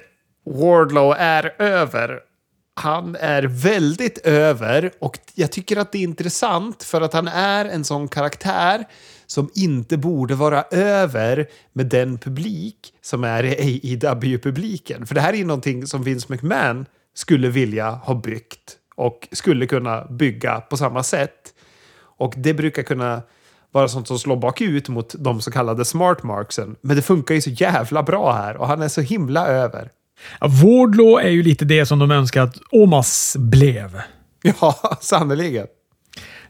[0.46, 2.18] Wardlow är över.
[2.76, 7.64] Han är väldigt över och jag tycker att det är intressant för att han är
[7.64, 8.84] en sån karaktär
[9.34, 15.06] som inte borde vara över med den publik som är AEW-publiken.
[15.06, 19.66] För det här är ju någonting som Vince McMahon skulle vilja ha byggt och skulle
[19.66, 21.54] kunna bygga på samma sätt.
[22.18, 23.22] Och det brukar kunna
[23.72, 26.76] vara sånt som slår bakut mot de så kallade smart marksen.
[26.80, 29.90] Men det funkar ju så jävla bra här och han är så himla över.
[30.40, 34.00] Ja, Wardlaw är ju lite det som de önskar att Omas blev.
[34.60, 35.66] Ja, sannerligen.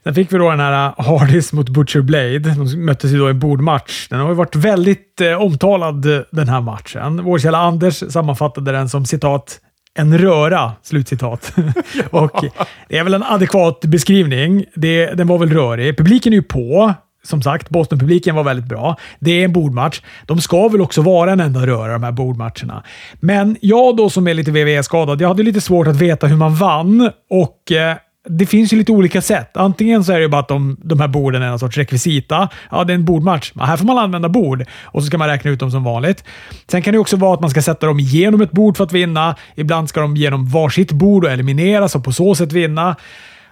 [0.05, 2.39] Sen fick vi då den här Hardys mot Butcher Blade.
[2.39, 4.09] De möttes ju då i en bordmatch.
[4.09, 7.25] Den har ju varit väldigt eh, omtalad den här matchen.
[7.25, 9.61] Vår källa Anders sammanfattade den som citat
[9.95, 11.53] en röra, slutcitat.
[12.11, 12.45] Och
[12.89, 14.65] det är väl en adekvat beskrivning.
[14.75, 15.97] Det, den var väl rörig.
[15.97, 16.95] Publiken är ju på.
[17.23, 18.97] Som sagt, Boston-publiken var väldigt bra.
[19.19, 20.01] Det är en bordmatch.
[20.27, 22.83] De ska väl också vara en enda röra, de här bordmatcherna.
[23.21, 26.55] Men jag då som är lite WWE-skadad, jag hade lite svårt att veta hur man
[26.55, 27.97] vann och eh,
[28.29, 29.57] det finns ju lite olika sätt.
[29.57, 32.49] Antingen så är det bara att de, de här borden är en sorts rekvisita.
[32.71, 33.53] Ja, det är en bordmatch.
[33.55, 36.25] Ja, här får man använda bord och så ska man räkna ut dem som vanligt.
[36.69, 38.93] Sen kan det också vara att man ska sätta dem genom ett bord för att
[38.93, 39.37] vinna.
[39.55, 42.97] Ibland ska de genom varsitt bord och elimineras och på så sätt vinna.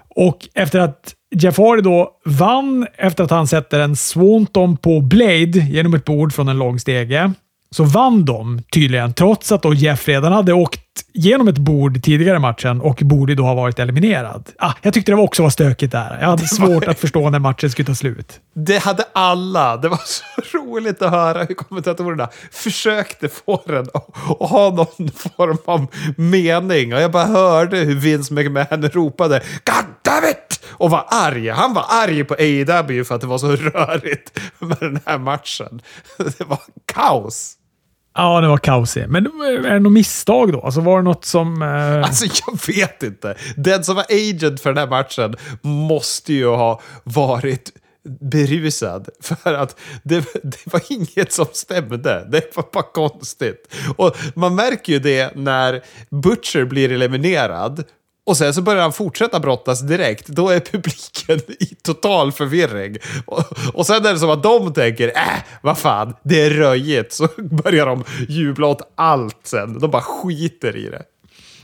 [0.09, 5.59] Och efter att Jeff Hardy då vann efter att han sätter en Swanton på Blade
[5.59, 7.33] genom ett bord från en lång stege
[7.71, 10.81] så vann de tydligen, trots att då Jeff redan hade åkt
[11.13, 14.49] genom ett bord tidigare i matchen och borde då ha varit eliminerad.
[14.59, 16.19] Ah, jag tyckte det också var stökigt där.
[16.21, 18.41] Jag hade svårt att förstå när matchen skulle ta slut.
[18.55, 19.77] Det hade alla.
[19.77, 20.25] Det var så
[20.59, 24.17] roligt att höra hur kommentatorerna försökte få den att
[24.51, 25.87] ha någon form av
[26.17, 26.95] mening.
[26.95, 31.49] Och jag bara hörde hur Vince McMahon ropade “God damn it!” och var arg.
[31.49, 35.83] Han var arg på AEW för att det var så rörigt med den här matchen.
[36.39, 37.57] Det var kaos.
[38.15, 39.09] Ja, det var kaosigt.
[39.09, 40.61] Men är det något misstag då?
[40.61, 41.63] Alltså var det något som...
[41.63, 42.03] Eh...
[42.03, 43.35] Alltså jag vet inte.
[43.57, 47.73] Den som var agent för den här matchen måste ju ha varit
[48.21, 49.09] berusad.
[49.21, 52.29] För att det, det var inget som stämde.
[52.31, 53.75] Det var bara konstigt.
[53.97, 57.85] Och man märker ju det när Butcher blir eliminerad
[58.27, 60.27] och sen så börjar han fortsätta brottas direkt.
[60.27, 62.97] Då är publiken i total förvirring.
[63.27, 63.45] Och,
[63.75, 67.13] och sen är det som att de tänker, äh, vad fan, det är röjigt.
[67.13, 69.79] Så börjar de jubla åt allt sen.
[69.79, 71.03] De bara skiter i det.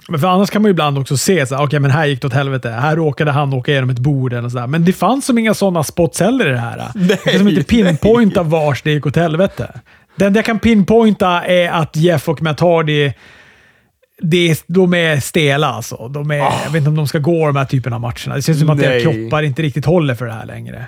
[0.08, 2.20] Men för annars kan man ju ibland också se så okej, okay, men här gick
[2.20, 2.70] det åt helvete.
[2.70, 4.66] Här råkade han åka igenom ett bord eller sådär.
[4.66, 6.76] Men det fanns som inga sådana spots heller i det här.
[6.94, 9.80] Nej, jag kan som inte pinpointa vars det gick åt helvete.
[10.16, 13.12] Det enda jag kan pinpointa är att Jeff och Matt Hardy
[14.18, 16.08] det, de är stela alltså.
[16.08, 16.60] De är, oh.
[16.64, 18.34] Jag vet inte om de ska gå de här typerna av matcherna.
[18.34, 20.86] Det känns som att deras kroppar inte riktigt håller för det här längre.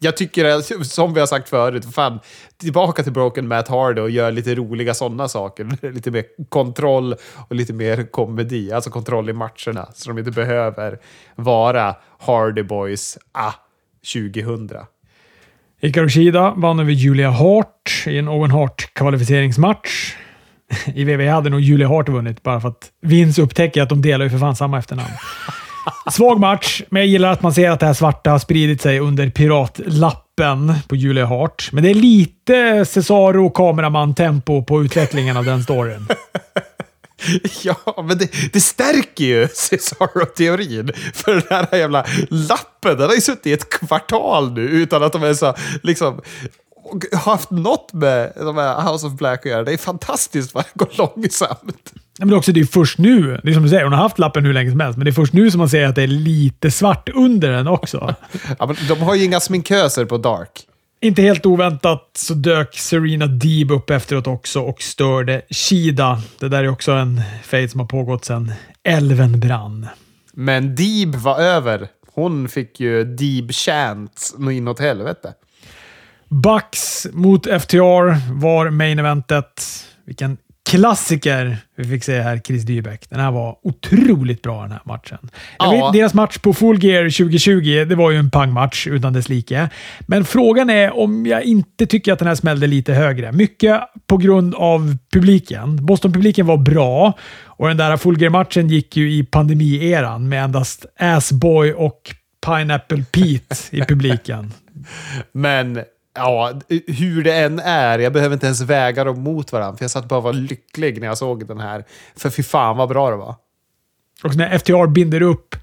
[0.00, 2.20] Jag tycker, som vi har sagt förut, fan,
[2.56, 5.68] tillbaka till Broken Matt Hardy och gör lite roliga sådana saker.
[5.92, 7.14] Lite mer kontroll
[7.48, 8.72] och lite mer komedi.
[8.72, 9.88] Alltså kontroll i matcherna.
[9.94, 10.98] Så de inte behöver
[11.34, 13.52] vara Hardy Boys ah,
[14.12, 14.70] 2000.
[15.80, 20.16] Hikaru Shida vann över Julia Hart i en Owen Hart-kvalificeringsmatch.
[20.94, 24.24] I WWE hade nog Julia Hart vunnit bara för att Vince upptäcker att de delar
[24.24, 25.12] ju för fan samma efternamn.
[26.12, 29.00] Svag match, men jag gillar att man ser att det här svarta har spridit sig
[29.00, 31.68] under piratlappen på Julia Hart.
[31.72, 36.06] Men det är lite Cesaro kameraman-tempo på utvecklingen av den storyn.
[37.62, 40.92] Ja, men det, det stärker ju Cesaro-teorin.
[41.14, 45.12] För den här jävla lappen, den har ju suttit i ett kvartal nu utan att
[45.12, 46.20] de är så liksom
[47.12, 49.64] haft något med de här House of Black att göra.
[49.64, 51.92] Det är fantastiskt vad det går långsamt.
[52.18, 54.44] Men också det är först nu, det är som du säger, hon har haft lappen
[54.44, 56.06] hur länge som helst, men det är först nu som man ser att det är
[56.06, 58.14] lite svart under den också.
[58.58, 60.64] ja, men de har ju inga sminköser på Dark.
[61.00, 66.22] Inte helt oväntat så dök Serena Deeb upp efteråt också och störde Shida.
[66.38, 68.52] Det där är också en fade som har pågått sedan
[68.82, 69.86] älven brann.
[70.32, 71.88] Men Deeb var över.
[72.14, 75.34] Hon fick ju Deeb chant inåt helvete.
[76.28, 79.84] Bucks mot FTR var main eventet.
[80.06, 80.36] Vilken
[80.70, 83.10] klassiker vi fick se här, Chris Dybeck.
[83.10, 85.18] Den här var otroligt bra den här matchen.
[85.58, 85.70] Ja.
[85.70, 89.68] vet, deras match på Full Gear 2020, det var ju en pangmatch utan dess like.
[90.00, 93.32] Men frågan är om jag inte tycker att den här smällde lite högre.
[93.32, 95.86] Mycket på grund av publiken.
[95.86, 101.72] Boston-publiken var bra och den där Full Gear-matchen gick ju i pandemieran med endast Assboy
[101.72, 102.14] och
[102.46, 104.52] Pineapple Pete i publiken.
[105.32, 105.80] Men
[106.18, 106.52] ja,
[106.86, 109.76] hur det än är, jag behöver inte ens väga dem mot varandra.
[109.76, 111.84] För jag satt bara och var lycklig när jag såg den här.
[112.16, 113.34] För fy fan vad bra det var.
[114.24, 115.56] Och när FTR binder upp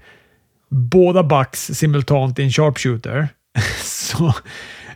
[0.68, 3.28] båda Bucks simultant i en sharpshooter
[3.82, 4.34] så,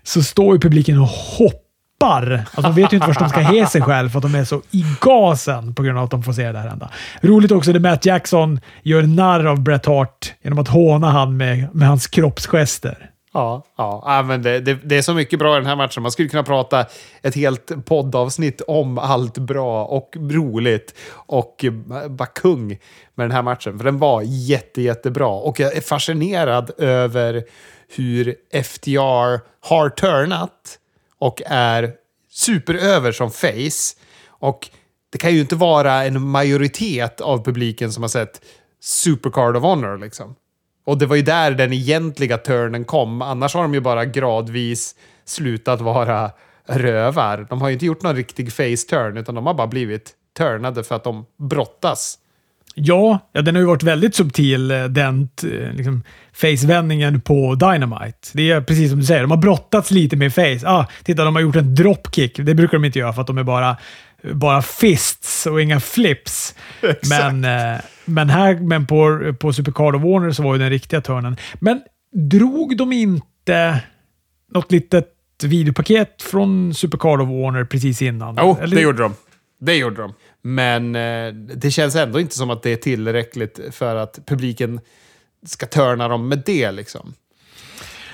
[0.03, 2.33] så står ju publiken och hoppar.
[2.33, 4.45] Alltså, de vet ju inte vart de ska ge sig själv för att de är
[4.45, 6.91] så i gasen på grund av att de får se det här hända.
[7.21, 11.75] Roligt också när Matt Jackson gör narr av Bret Hart genom att håna han med,
[11.75, 13.11] med hans kroppsgester.
[13.33, 14.23] Ja, ja.
[14.27, 16.03] men det, det, det är så mycket bra i den här matchen.
[16.03, 16.87] Man skulle kunna prata
[17.23, 21.65] ett helt poddavsnitt om allt bra och roligt och
[22.09, 22.69] bara kung
[23.15, 23.79] med den här matchen.
[23.79, 25.29] För den var jätte, jättebra.
[25.29, 27.45] Och jag är fascinerad över
[27.89, 30.79] hur FTR har turnat
[31.19, 31.93] och är
[32.31, 33.97] superöver som face.
[34.29, 34.69] Och
[35.13, 38.41] det kan ju inte vara en majoritet av publiken som har sett
[38.81, 40.35] Supercard of Honor liksom.
[40.85, 43.23] Och det var ju där den egentliga turnen kom.
[43.23, 44.95] Annars har de ju bara gradvis
[45.25, 46.31] slutat vara
[46.67, 47.47] rövar.
[47.49, 50.95] De har ju inte gjort någon riktig face-turn, utan de har bara blivit turnade för
[50.95, 52.19] att de brottas.
[52.75, 56.03] Ja, ja, den har ju varit väldigt subtil, eh, den eh, liksom,
[56.33, 58.29] face-vändningen på Dynamite.
[58.33, 60.61] Det är precis som du säger, de har brottats lite med face.
[60.65, 62.37] Ah, titta, de har gjort en dropkick.
[62.37, 63.77] Det brukar de inte göra för att de är bara,
[64.23, 66.55] bara fists och inga flips.
[67.09, 71.01] Men, eh, men här men på, på Supercard of Warner så var ju den riktiga
[71.01, 71.37] turnen.
[71.61, 71.81] Men
[72.31, 73.83] drog de inte
[74.53, 78.37] något litet videopaket från Supercard of Warner precis innan?
[78.41, 79.15] Jo, Eller- det gjorde de.
[79.61, 80.15] Det gjorde de.
[80.43, 84.81] Men eh, det känns ändå inte som att det är tillräckligt för att publiken
[85.47, 87.15] ska turna dem med det liksom.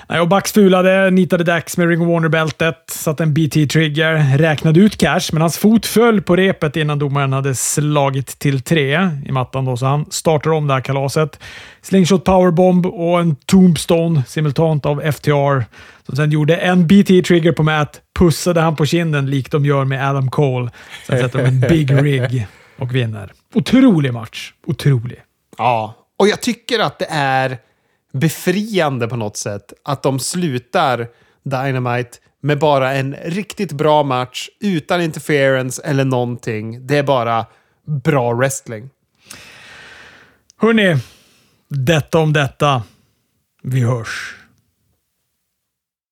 [0.09, 4.97] Nej, och Bucks fulade, nitade Dax med Ring of Warner-bältet, satte en BT-trigger, räknade ut
[4.97, 9.65] cash, men hans fot föll på repet innan domaren hade slagit till tre i mattan.
[9.65, 11.39] Då, så han startar om det här kalaset.
[11.81, 15.65] Slingshot powerbomb och en tombstone simultant av FTR.
[16.05, 20.09] Som sen gjorde en BT-trigger på Matt, pussade han på kinden likt de gör med
[20.09, 20.69] Adam Cole.
[21.07, 22.47] Sen sätter de en big rig
[22.77, 23.31] och vinner.
[23.53, 24.53] Otrolig match.
[24.67, 25.19] Otrolig.
[25.57, 27.57] Ja, och jag tycker att det är
[28.17, 31.07] befriande på något sätt att de slutar
[31.43, 36.87] Dynamite med bara en riktigt bra match utan interference eller någonting.
[36.87, 37.45] Det är bara
[38.03, 38.89] bra wrestling.
[40.57, 40.97] Hörni,
[41.69, 42.83] detta om detta.
[43.63, 44.35] Vi hörs.